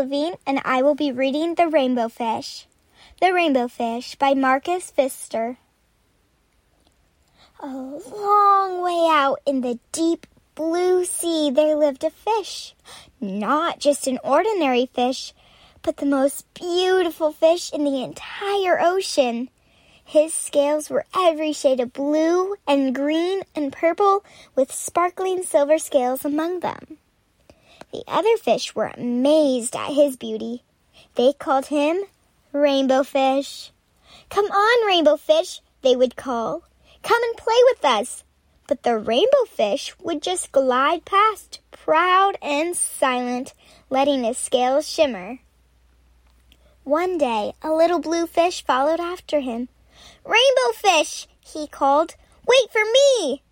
Levine, 0.00 0.36
and 0.46 0.62
I 0.64 0.80
will 0.80 0.94
be 0.94 1.12
reading 1.12 1.56
The 1.56 1.68
Rainbow 1.68 2.08
Fish. 2.08 2.66
The 3.20 3.34
Rainbow 3.34 3.68
Fish 3.68 4.14
by 4.14 4.32
Marcus 4.32 4.90
Pfister. 4.90 5.58
A 7.62 7.66
long 7.66 8.80
way 8.80 9.06
out 9.10 9.40
in 9.44 9.60
the 9.60 9.78
deep 9.92 10.26
blue 10.54 11.04
sea 11.04 11.50
there 11.50 11.76
lived 11.76 12.02
a 12.02 12.08
fish. 12.08 12.74
Not 13.20 13.78
just 13.78 14.06
an 14.06 14.18
ordinary 14.24 14.86
fish, 14.86 15.34
but 15.82 15.98
the 15.98 16.06
most 16.06 16.46
beautiful 16.54 17.30
fish 17.30 17.70
in 17.70 17.84
the 17.84 18.02
entire 18.02 18.80
ocean. 18.80 19.50
His 20.02 20.32
scales 20.32 20.88
were 20.88 21.04
every 21.14 21.52
shade 21.52 21.78
of 21.78 21.92
blue 21.92 22.54
and 22.66 22.94
green 22.94 23.42
and 23.54 23.70
purple 23.70 24.24
with 24.54 24.72
sparkling 24.72 25.42
silver 25.42 25.76
scales 25.76 26.24
among 26.24 26.60
them. 26.60 26.96
The 27.92 28.04
other 28.06 28.36
fish 28.36 28.74
were 28.74 28.92
amazed 28.96 29.74
at 29.74 29.92
his 29.92 30.16
beauty. 30.16 30.62
They 31.16 31.32
called 31.32 31.66
him 31.66 32.04
Rainbow 32.52 33.02
Fish. 33.02 33.72
Come 34.28 34.46
on, 34.46 34.86
Rainbow 34.86 35.16
Fish, 35.16 35.60
they 35.82 35.96
would 35.96 36.16
call. 36.16 36.62
Come 37.02 37.22
and 37.22 37.36
play 37.36 37.58
with 37.70 37.84
us. 37.84 38.24
But 38.68 38.84
the 38.84 38.96
Rainbow 38.96 39.44
Fish 39.48 39.92
would 39.98 40.22
just 40.22 40.52
glide 40.52 41.04
past, 41.04 41.58
proud 41.72 42.36
and 42.40 42.76
silent, 42.76 43.54
letting 43.88 44.22
his 44.22 44.38
scales 44.38 44.88
shimmer. 44.88 45.38
One 46.84 47.18
day, 47.18 47.52
a 47.62 47.72
little 47.72 47.98
blue 47.98 48.26
fish 48.26 48.64
followed 48.64 49.00
after 49.00 49.40
him. 49.40 49.68
Rainbow 50.24 50.72
Fish, 50.74 51.26
he 51.40 51.66
called, 51.66 52.14
wait 52.46 52.70
for 52.72 52.84
me. 52.84 53.42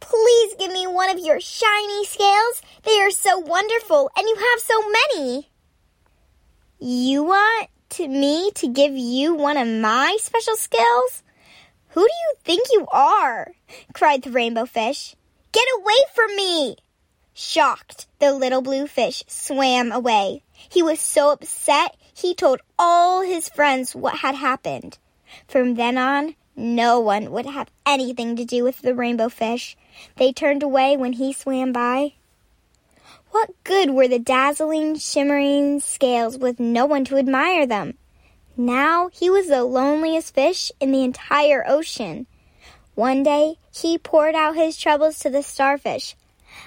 Please 0.00 0.54
give 0.58 0.72
me 0.72 0.86
one 0.86 1.10
of 1.10 1.18
your 1.18 1.40
shiny 1.40 2.04
scales. 2.04 2.62
They 2.84 3.00
are 3.00 3.10
so 3.10 3.38
wonderful, 3.38 4.10
and 4.16 4.28
you 4.28 4.36
have 4.36 4.60
so 4.60 4.82
many. 4.88 5.50
You 6.78 7.24
want 7.24 7.68
to 7.90 8.08
me 8.08 8.50
to 8.56 8.68
give 8.68 8.96
you 8.96 9.34
one 9.34 9.56
of 9.56 9.66
my 9.68 10.16
special 10.20 10.56
scales? 10.56 11.22
Who 11.90 12.02
do 12.02 12.12
you 12.12 12.34
think 12.44 12.66
you 12.70 12.86
are? 12.92 13.52
cried 13.94 14.22
the 14.22 14.30
rainbow 14.30 14.66
fish. 14.66 15.16
Get 15.52 15.64
away 15.78 15.94
from 16.14 16.36
me! 16.36 16.76
Shocked, 17.32 18.06
the 18.18 18.32
little 18.32 18.62
blue 18.62 18.86
fish 18.86 19.24
swam 19.26 19.92
away. 19.92 20.42
He 20.52 20.82
was 20.82 21.00
so 21.00 21.30
upset 21.30 21.96
he 22.14 22.34
told 22.34 22.60
all 22.78 23.22
his 23.22 23.48
friends 23.48 23.94
what 23.94 24.16
had 24.16 24.34
happened. 24.34 24.98
From 25.46 25.74
then 25.74 25.98
on, 25.98 26.34
no 26.54 26.98
one 26.98 27.30
would 27.30 27.44
have 27.46 27.70
anything 27.84 28.36
to 28.36 28.44
do 28.44 28.64
with 28.64 28.80
the 28.80 28.94
rainbow 28.94 29.28
fish. 29.28 29.76
They 30.16 30.32
turned 30.32 30.62
away 30.62 30.96
when 30.96 31.14
he 31.14 31.32
swam 31.32 31.72
by. 31.72 32.14
What 33.30 33.50
good 33.64 33.90
were 33.90 34.08
the 34.08 34.18
dazzling, 34.18 34.96
shimmering 34.98 35.80
scales 35.80 36.38
with 36.38 36.58
no 36.58 36.86
one 36.86 37.04
to 37.06 37.18
admire 37.18 37.66
them? 37.66 37.98
Now 38.56 39.08
he 39.12 39.28
was 39.28 39.48
the 39.48 39.64
loneliest 39.64 40.34
fish 40.34 40.72
in 40.80 40.90
the 40.90 41.04
entire 41.04 41.62
ocean. 41.68 42.26
One 42.94 43.22
day 43.22 43.58
he 43.70 43.98
poured 43.98 44.34
out 44.34 44.56
his 44.56 44.78
troubles 44.78 45.18
to 45.18 45.28
the 45.28 45.42
starfish. 45.42 46.16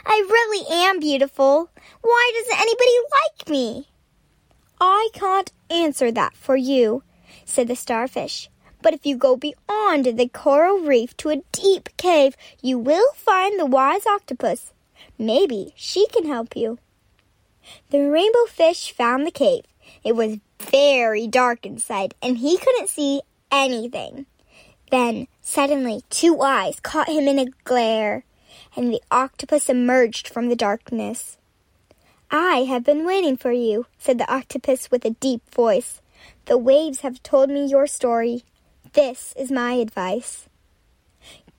I 0.05 0.23
really 0.29 0.65
am 0.69 0.99
beautiful. 0.99 1.71
Why 2.01 2.31
doesn't 2.35 2.61
anybody 2.61 2.91
like 3.11 3.49
me? 3.49 3.87
I 4.79 5.09
can't 5.13 5.51
answer 5.69 6.11
that 6.11 6.35
for 6.35 6.55
you, 6.55 7.03
said 7.45 7.67
the 7.67 7.75
starfish. 7.75 8.49
But 8.81 8.93
if 8.93 9.05
you 9.05 9.17
go 9.17 9.35
beyond 9.35 10.05
the 10.05 10.29
coral 10.29 10.79
reef 10.79 11.15
to 11.17 11.29
a 11.29 11.43
deep 11.51 11.89
cave, 11.97 12.35
you 12.61 12.77
will 12.77 13.11
find 13.13 13.59
the 13.59 13.65
wise 13.65 14.05
octopus. 14.05 14.73
Maybe 15.17 15.73
she 15.75 16.07
can 16.07 16.25
help 16.25 16.55
you. 16.55 16.79
The 17.89 18.09
rainbow 18.09 18.45
fish 18.45 18.91
found 18.91 19.27
the 19.27 19.31
cave. 19.31 19.65
It 20.03 20.15
was 20.15 20.39
very 20.59 21.27
dark 21.27 21.65
inside, 21.65 22.15
and 22.21 22.37
he 22.37 22.57
couldn't 22.57 22.89
see 22.89 23.21
anything. 23.51 24.25
Then, 24.91 25.27
suddenly, 25.41 26.03
two 26.09 26.41
eyes 26.41 26.79
caught 26.79 27.09
him 27.09 27.27
in 27.27 27.37
a 27.37 27.51
glare, 27.63 28.23
and 28.75 28.91
the 28.91 29.01
octopus 29.11 29.69
emerged 29.69 30.27
from 30.27 30.49
the 30.49 30.55
darkness. 30.55 31.37
I 32.31 32.63
have 32.63 32.83
been 32.83 33.05
waiting 33.05 33.37
for 33.37 33.51
you, 33.51 33.87
said 33.97 34.19
the 34.19 34.31
octopus 34.31 34.91
with 34.91 35.03
a 35.05 35.11
deep 35.11 35.41
voice. 35.53 36.01
The 36.45 36.57
waves 36.57 37.01
have 37.01 37.23
told 37.23 37.49
me 37.49 37.65
your 37.65 37.87
story. 37.87 38.43
This 38.93 39.33
is 39.37 39.51
my 39.51 39.73
advice. 39.73 40.47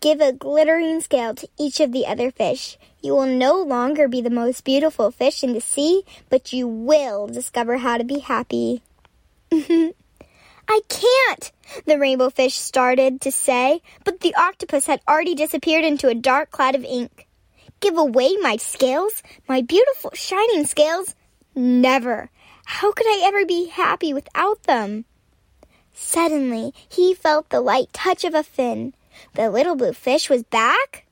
Give 0.01 0.21
a 0.21 0.33
glittering 0.33 1.01
scale 1.01 1.35
to 1.35 1.49
each 1.59 1.79
of 1.79 1.93
the 1.93 2.07
other 2.07 2.31
fish. 2.31 2.77
You 3.03 3.15
will 3.15 3.27
no 3.27 3.63
longer 3.63 4.09
be 4.09 4.21
the 4.21 4.31
most 4.31 4.65
beautiful 4.65 5.11
fish 5.11 5.45
in 5.45 5.53
the 5.53 5.61
sea, 5.61 6.03
but 6.29 6.53
you 6.53 6.67
will 6.67 7.29
discover 7.29 7.77
how 7.77 7.99
to 7.99 8.05
be 8.05 8.19
happy. 8.19 8.83
I 9.53 10.81
can't, 10.89 11.53
the 11.85 11.99
rainbow 11.99 12.31
fish 12.31 12.55
started 12.55 13.21
to 13.21 13.31
say, 13.31 13.81
but 14.05 14.21
the 14.21 14.35
octopus 14.35 14.87
had 14.87 15.01
already 15.07 15.35
disappeared 15.35 15.85
into 15.85 16.09
a 16.09 16.15
dark 16.15 16.51
cloud 16.51 16.75
of 16.75 16.85
ink. 16.85 17.29
Give 17.81 17.97
away 17.97 18.37
my 18.41 18.57
scales, 18.57 19.23
my 19.49 19.61
beautiful 19.61 20.11
shining 20.15 20.65
scales? 20.65 21.15
Never. 21.55 22.31
How 22.65 22.91
could 22.93 23.07
I 23.07 23.23
ever 23.25 23.45
be 23.45 23.69
happy 23.69 24.13
without 24.15 24.65
them? 24.65 25.05
Suddenly, 26.03 26.73
he 26.89 27.15
felt 27.15 27.51
the 27.51 27.61
light 27.61 27.93
touch 27.93 28.25
of 28.25 28.35
a 28.35 28.43
fin. 28.43 28.95
The 29.35 29.51
little 29.51 29.77
blue 29.77 29.93
fish 29.93 30.31
was 30.31 30.43
back? 30.43 31.05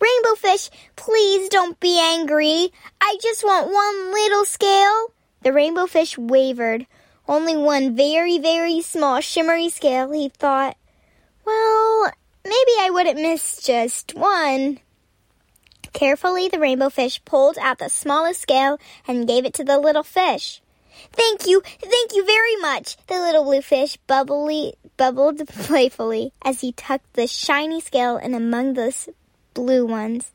Rainbow 0.00 0.34
fish, 0.34 0.70
please 0.96 1.50
don't 1.50 1.78
be 1.78 2.00
angry. 2.00 2.72
I 3.00 3.18
just 3.22 3.44
want 3.44 3.70
one 3.70 4.12
little 4.12 4.46
scale. 4.46 5.12
The 5.42 5.52
rainbow 5.52 5.86
fish 5.86 6.16
wavered. 6.16 6.86
Only 7.28 7.56
one 7.56 7.94
very, 7.94 8.38
very 8.38 8.80
small 8.80 9.20
shimmery 9.20 9.68
scale, 9.68 10.10
he 10.10 10.30
thought. 10.30 10.76
Well, 11.44 12.10
maybe 12.42 12.72
I 12.80 12.88
wouldn't 12.90 13.20
miss 13.20 13.62
just 13.62 14.14
one. 14.14 14.80
Carefully, 15.92 16.48
the 16.48 16.58
rainbow 16.58 16.88
fish 16.88 17.22
pulled 17.24 17.58
out 17.58 17.78
the 17.78 17.90
smallest 17.90 18.40
scale 18.40 18.80
and 19.06 19.28
gave 19.28 19.44
it 19.44 19.54
to 19.54 19.64
the 19.64 19.78
little 19.78 20.02
fish. 20.02 20.62
Thank 21.12 21.46
you, 21.46 21.62
thank 21.80 22.14
you 22.14 22.24
very 22.24 22.56
much, 22.56 22.96
the 23.06 23.18
little 23.18 23.44
blue 23.44 23.62
fish 23.62 23.96
bubbly, 24.06 24.74
bubbled 24.96 25.46
playfully 25.48 26.32
as 26.42 26.60
he 26.60 26.72
tucked 26.72 27.14
the 27.14 27.26
shiny 27.26 27.80
scale 27.80 28.16
in 28.16 28.34
among 28.34 28.74
the 28.74 28.94
blue 29.54 29.86
ones. 29.86 30.32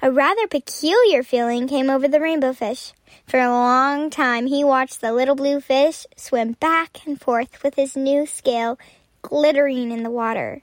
A 0.00 0.10
rather 0.10 0.46
peculiar 0.46 1.22
feeling 1.22 1.68
came 1.68 1.90
over 1.90 2.08
the 2.08 2.20
rainbow 2.20 2.52
fish. 2.52 2.92
For 3.26 3.38
a 3.38 3.48
long 3.48 4.10
time 4.10 4.46
he 4.46 4.64
watched 4.64 5.00
the 5.00 5.12
little 5.12 5.34
blue 5.34 5.60
fish 5.60 6.06
swim 6.16 6.52
back 6.52 7.06
and 7.06 7.20
forth 7.20 7.62
with 7.62 7.74
his 7.74 7.96
new 7.96 8.26
scale 8.26 8.78
glittering 9.22 9.90
in 9.90 10.02
the 10.02 10.10
water. 10.10 10.60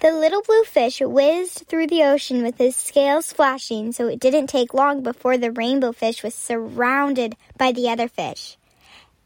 The 0.00 0.12
little 0.12 0.42
blue 0.42 0.64
fish 0.64 1.00
whizzed 1.00 1.66
through 1.66 1.88
the 1.88 2.04
ocean 2.04 2.42
with 2.42 2.58
his 2.58 2.76
scales 2.76 3.32
flashing, 3.32 3.92
so 3.92 4.08
it 4.08 4.20
didn't 4.20 4.46
take 4.46 4.74
long 4.74 5.02
before 5.02 5.36
the 5.36 5.52
rainbow 5.52 5.92
fish 5.92 6.22
was 6.22 6.34
surrounded 6.34 7.36
by 7.56 7.72
the 7.72 7.88
other 7.88 8.08
fish. 8.08 8.56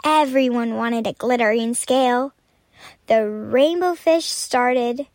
Everyone 0.04 0.76
wanted 0.76 1.06
a 1.06 1.12
glittering 1.12 1.74
scale. 1.74 2.32
The 3.06 3.28
rainbow 3.28 3.94
fish 3.94 4.26
started 4.26 5.06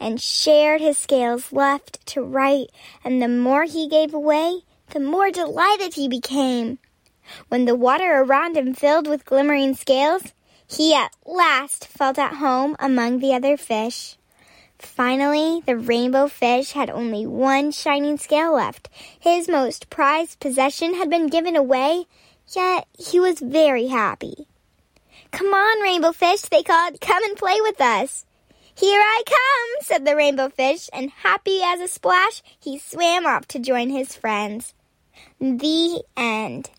and 0.00 0.20
shared 0.20 0.80
his 0.80 0.98
scales 0.98 1.52
left 1.52 2.04
to 2.06 2.22
right, 2.22 2.68
and 3.02 3.20
the 3.20 3.28
more 3.28 3.64
he 3.64 3.88
gave 3.88 4.14
away, 4.14 4.60
the 4.90 5.00
more 5.00 5.30
delighted 5.30 5.94
he 5.94 6.08
became. 6.08 6.78
When 7.48 7.64
the 7.64 7.74
water 7.74 8.20
around 8.22 8.56
him 8.56 8.74
filled 8.74 9.06
with 9.06 9.24
glimmering 9.24 9.74
scales, 9.74 10.32
he 10.66 10.94
at 10.94 11.14
last 11.24 11.86
felt 11.86 12.18
at 12.18 12.34
home 12.34 12.76
among 12.78 13.18
the 13.18 13.34
other 13.34 13.56
fish. 13.56 14.17
Finally, 14.78 15.62
the 15.66 15.76
rainbow 15.76 16.28
fish 16.28 16.72
had 16.72 16.88
only 16.90 17.26
one 17.26 17.70
shining 17.72 18.16
scale 18.16 18.54
left. 18.54 18.88
His 19.18 19.48
most 19.48 19.90
prized 19.90 20.38
possession 20.40 20.94
had 20.94 21.10
been 21.10 21.28
given 21.28 21.56
away, 21.56 22.06
yet 22.54 22.86
he 22.96 23.18
was 23.18 23.40
very 23.40 23.88
happy. 23.88 24.46
Come 25.30 25.52
on, 25.52 25.82
rainbow 25.82 26.12
fish, 26.12 26.42
they 26.42 26.62
called. 26.62 27.00
Come 27.00 27.22
and 27.24 27.36
play 27.36 27.60
with 27.60 27.80
us. 27.80 28.24
Here 28.74 29.00
I 29.00 29.22
come, 29.26 29.84
said 29.84 30.04
the 30.04 30.14
rainbow 30.14 30.48
fish, 30.48 30.88
and 30.92 31.10
happy 31.10 31.60
as 31.64 31.80
a 31.80 31.88
splash, 31.88 32.42
he 32.58 32.78
swam 32.78 33.26
off 33.26 33.46
to 33.48 33.58
join 33.58 33.90
his 33.90 34.14
friends. 34.14 34.74
The 35.40 36.04
end. 36.16 36.70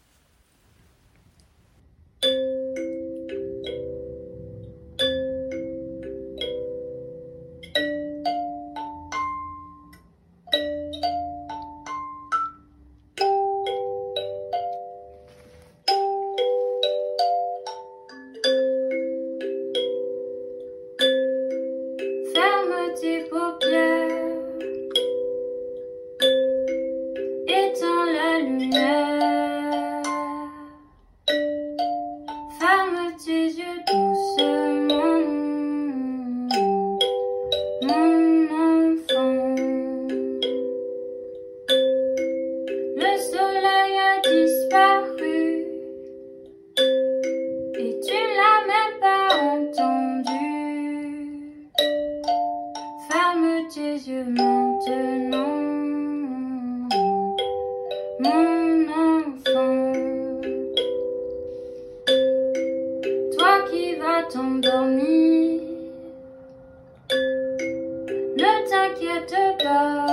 Ne 68.69 68.89
t'inquiète 68.93 69.35
pas. 69.63 70.05
N'aie 70.05 70.08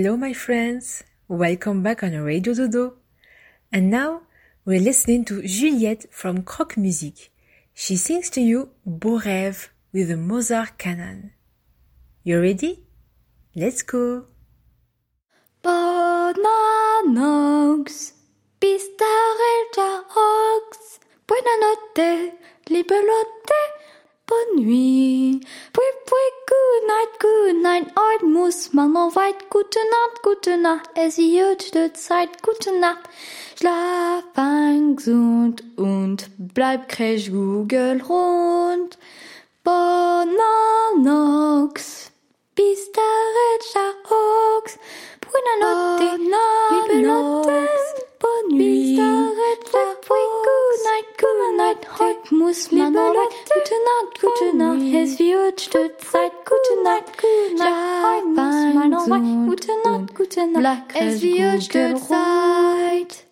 Hello, 0.00 0.14
my 0.16 0.32
friends. 0.32 1.02
Welcome 1.26 1.82
back 1.82 2.04
on 2.04 2.12
Radio 2.12 2.54
Dodo. 2.54 2.98
And 3.72 3.90
now 3.90 4.22
we're 4.64 4.78
listening 4.78 5.24
to 5.24 5.42
Juliette 5.42 6.06
from 6.12 6.44
Croque 6.44 6.76
Musique. 6.76 7.32
She 7.74 7.96
sings 7.96 8.30
to 8.30 8.40
you 8.40 8.70
Beau 8.86 9.18
Rêve 9.18 9.70
with 9.92 10.06
the 10.06 10.16
Mozart 10.16 10.78
canon. 10.78 11.32
You 12.22 12.40
ready? 12.40 12.84
Let's 13.56 13.82
go. 13.82 14.26
Bonanox, 15.64 16.52
ox, 20.14 21.00
buonanotte, 21.26 22.34
libelotte, 22.70 23.60
bonne 24.28 24.62
nuit. 24.62 25.44
Pui 26.98 27.06
pui, 27.06 27.18
good 27.20 27.62
night, 27.62 27.84
good 27.84 27.86
night, 27.86 27.86
heute 27.96 28.26
muss 28.26 28.72
man 28.72 28.92
noch 28.92 29.14
weit, 29.14 29.50
gute 29.50 29.78
Nacht, 29.78 30.22
gute 30.22 30.56
Nacht, 30.56 30.90
es 30.94 31.16
wird 31.18 31.74
die 31.74 31.92
Zeit, 31.92 32.42
gute 32.42 32.76
Nacht. 32.80 33.08
Schlaf 33.56 34.24
ein 34.34 34.96
gesund 34.96 35.62
und 35.76 36.28
bleib 36.38 36.88
crash 36.88 37.30
Google 37.30 38.02
rund. 38.08 38.98
Bonanox, 39.62 40.30
pistarella 42.54 43.94
ox, 44.56 44.78
buonanotte, 45.20 46.18
libelotte, 46.88 47.68
bonne 48.42 48.58
nuit. 48.58 48.96
Good 48.96 49.06
night, 50.84 51.04
good 51.18 51.56
night, 51.56 51.98
heute 51.98 52.34
muss 52.34 52.70
man 52.72 52.94
weit, 52.94 53.32
gute 53.52 53.74
Nacht, 53.88 54.20
gute 54.20 54.56
Nacht, 54.56 54.82
es 54.94 55.18
wird 55.18 55.60
Zeit, 55.60 56.32
gute 56.44 56.82
Nacht, 56.82 57.18
gute 57.18 57.54
Nacht, 57.56 58.04
heute 58.04 58.26
muss 58.28 58.74
man 58.74 58.92
weit, 58.92 59.48
gute 59.48 59.72
Nacht, 59.84 60.14
gute 60.14 60.46
Nacht, 60.46 60.82
es 60.94 61.22
wird 61.22 61.62
Zeit. 62.00 63.24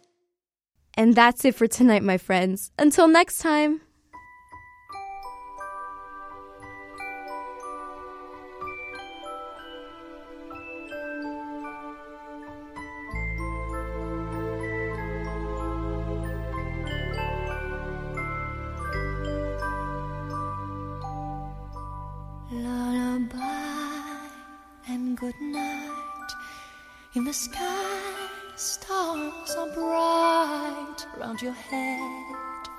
And 0.99 1.15
that's 1.15 1.45
it 1.45 1.55
for 1.55 1.69
tonight, 1.69 2.03
my 2.03 2.17
friends. 2.17 2.73
Until 2.79 3.07
next 3.07 3.43
time. 3.43 3.81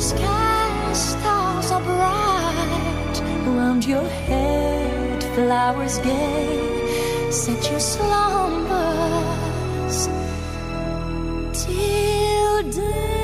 sky, 0.00 0.92
stars 0.92 1.70
are 1.70 1.82
bright. 1.82 3.22
Around 3.46 3.84
your 3.84 4.08
head, 4.08 5.22
flowers 5.34 5.98
gay. 5.98 7.30
Set 7.30 7.70
your 7.70 7.80
slumbers 7.80 8.78
till 11.52 12.38
Bonne 12.62 13.17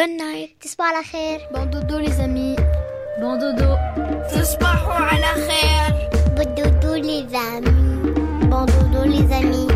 Good 0.00 0.10
night. 0.10 0.50
تصبحوا 0.60 0.86
على 0.86 1.04
خير. 1.04 1.40
Bon 1.52 1.66
dodo 1.66 1.98
les 1.98 2.20
amis. 2.20 2.56
Bon 3.20 3.38
dodo. 3.38 3.78
تصبحوا 4.32 4.94
على 4.94 5.48
خير. 5.48 6.10
Bon 6.36 6.54
dodo 6.54 6.94
les 6.94 7.34
amis. 7.34 7.70
Bon 8.50 8.64
dodo 8.66 9.04
les 9.04 9.32
amis. 9.32 9.69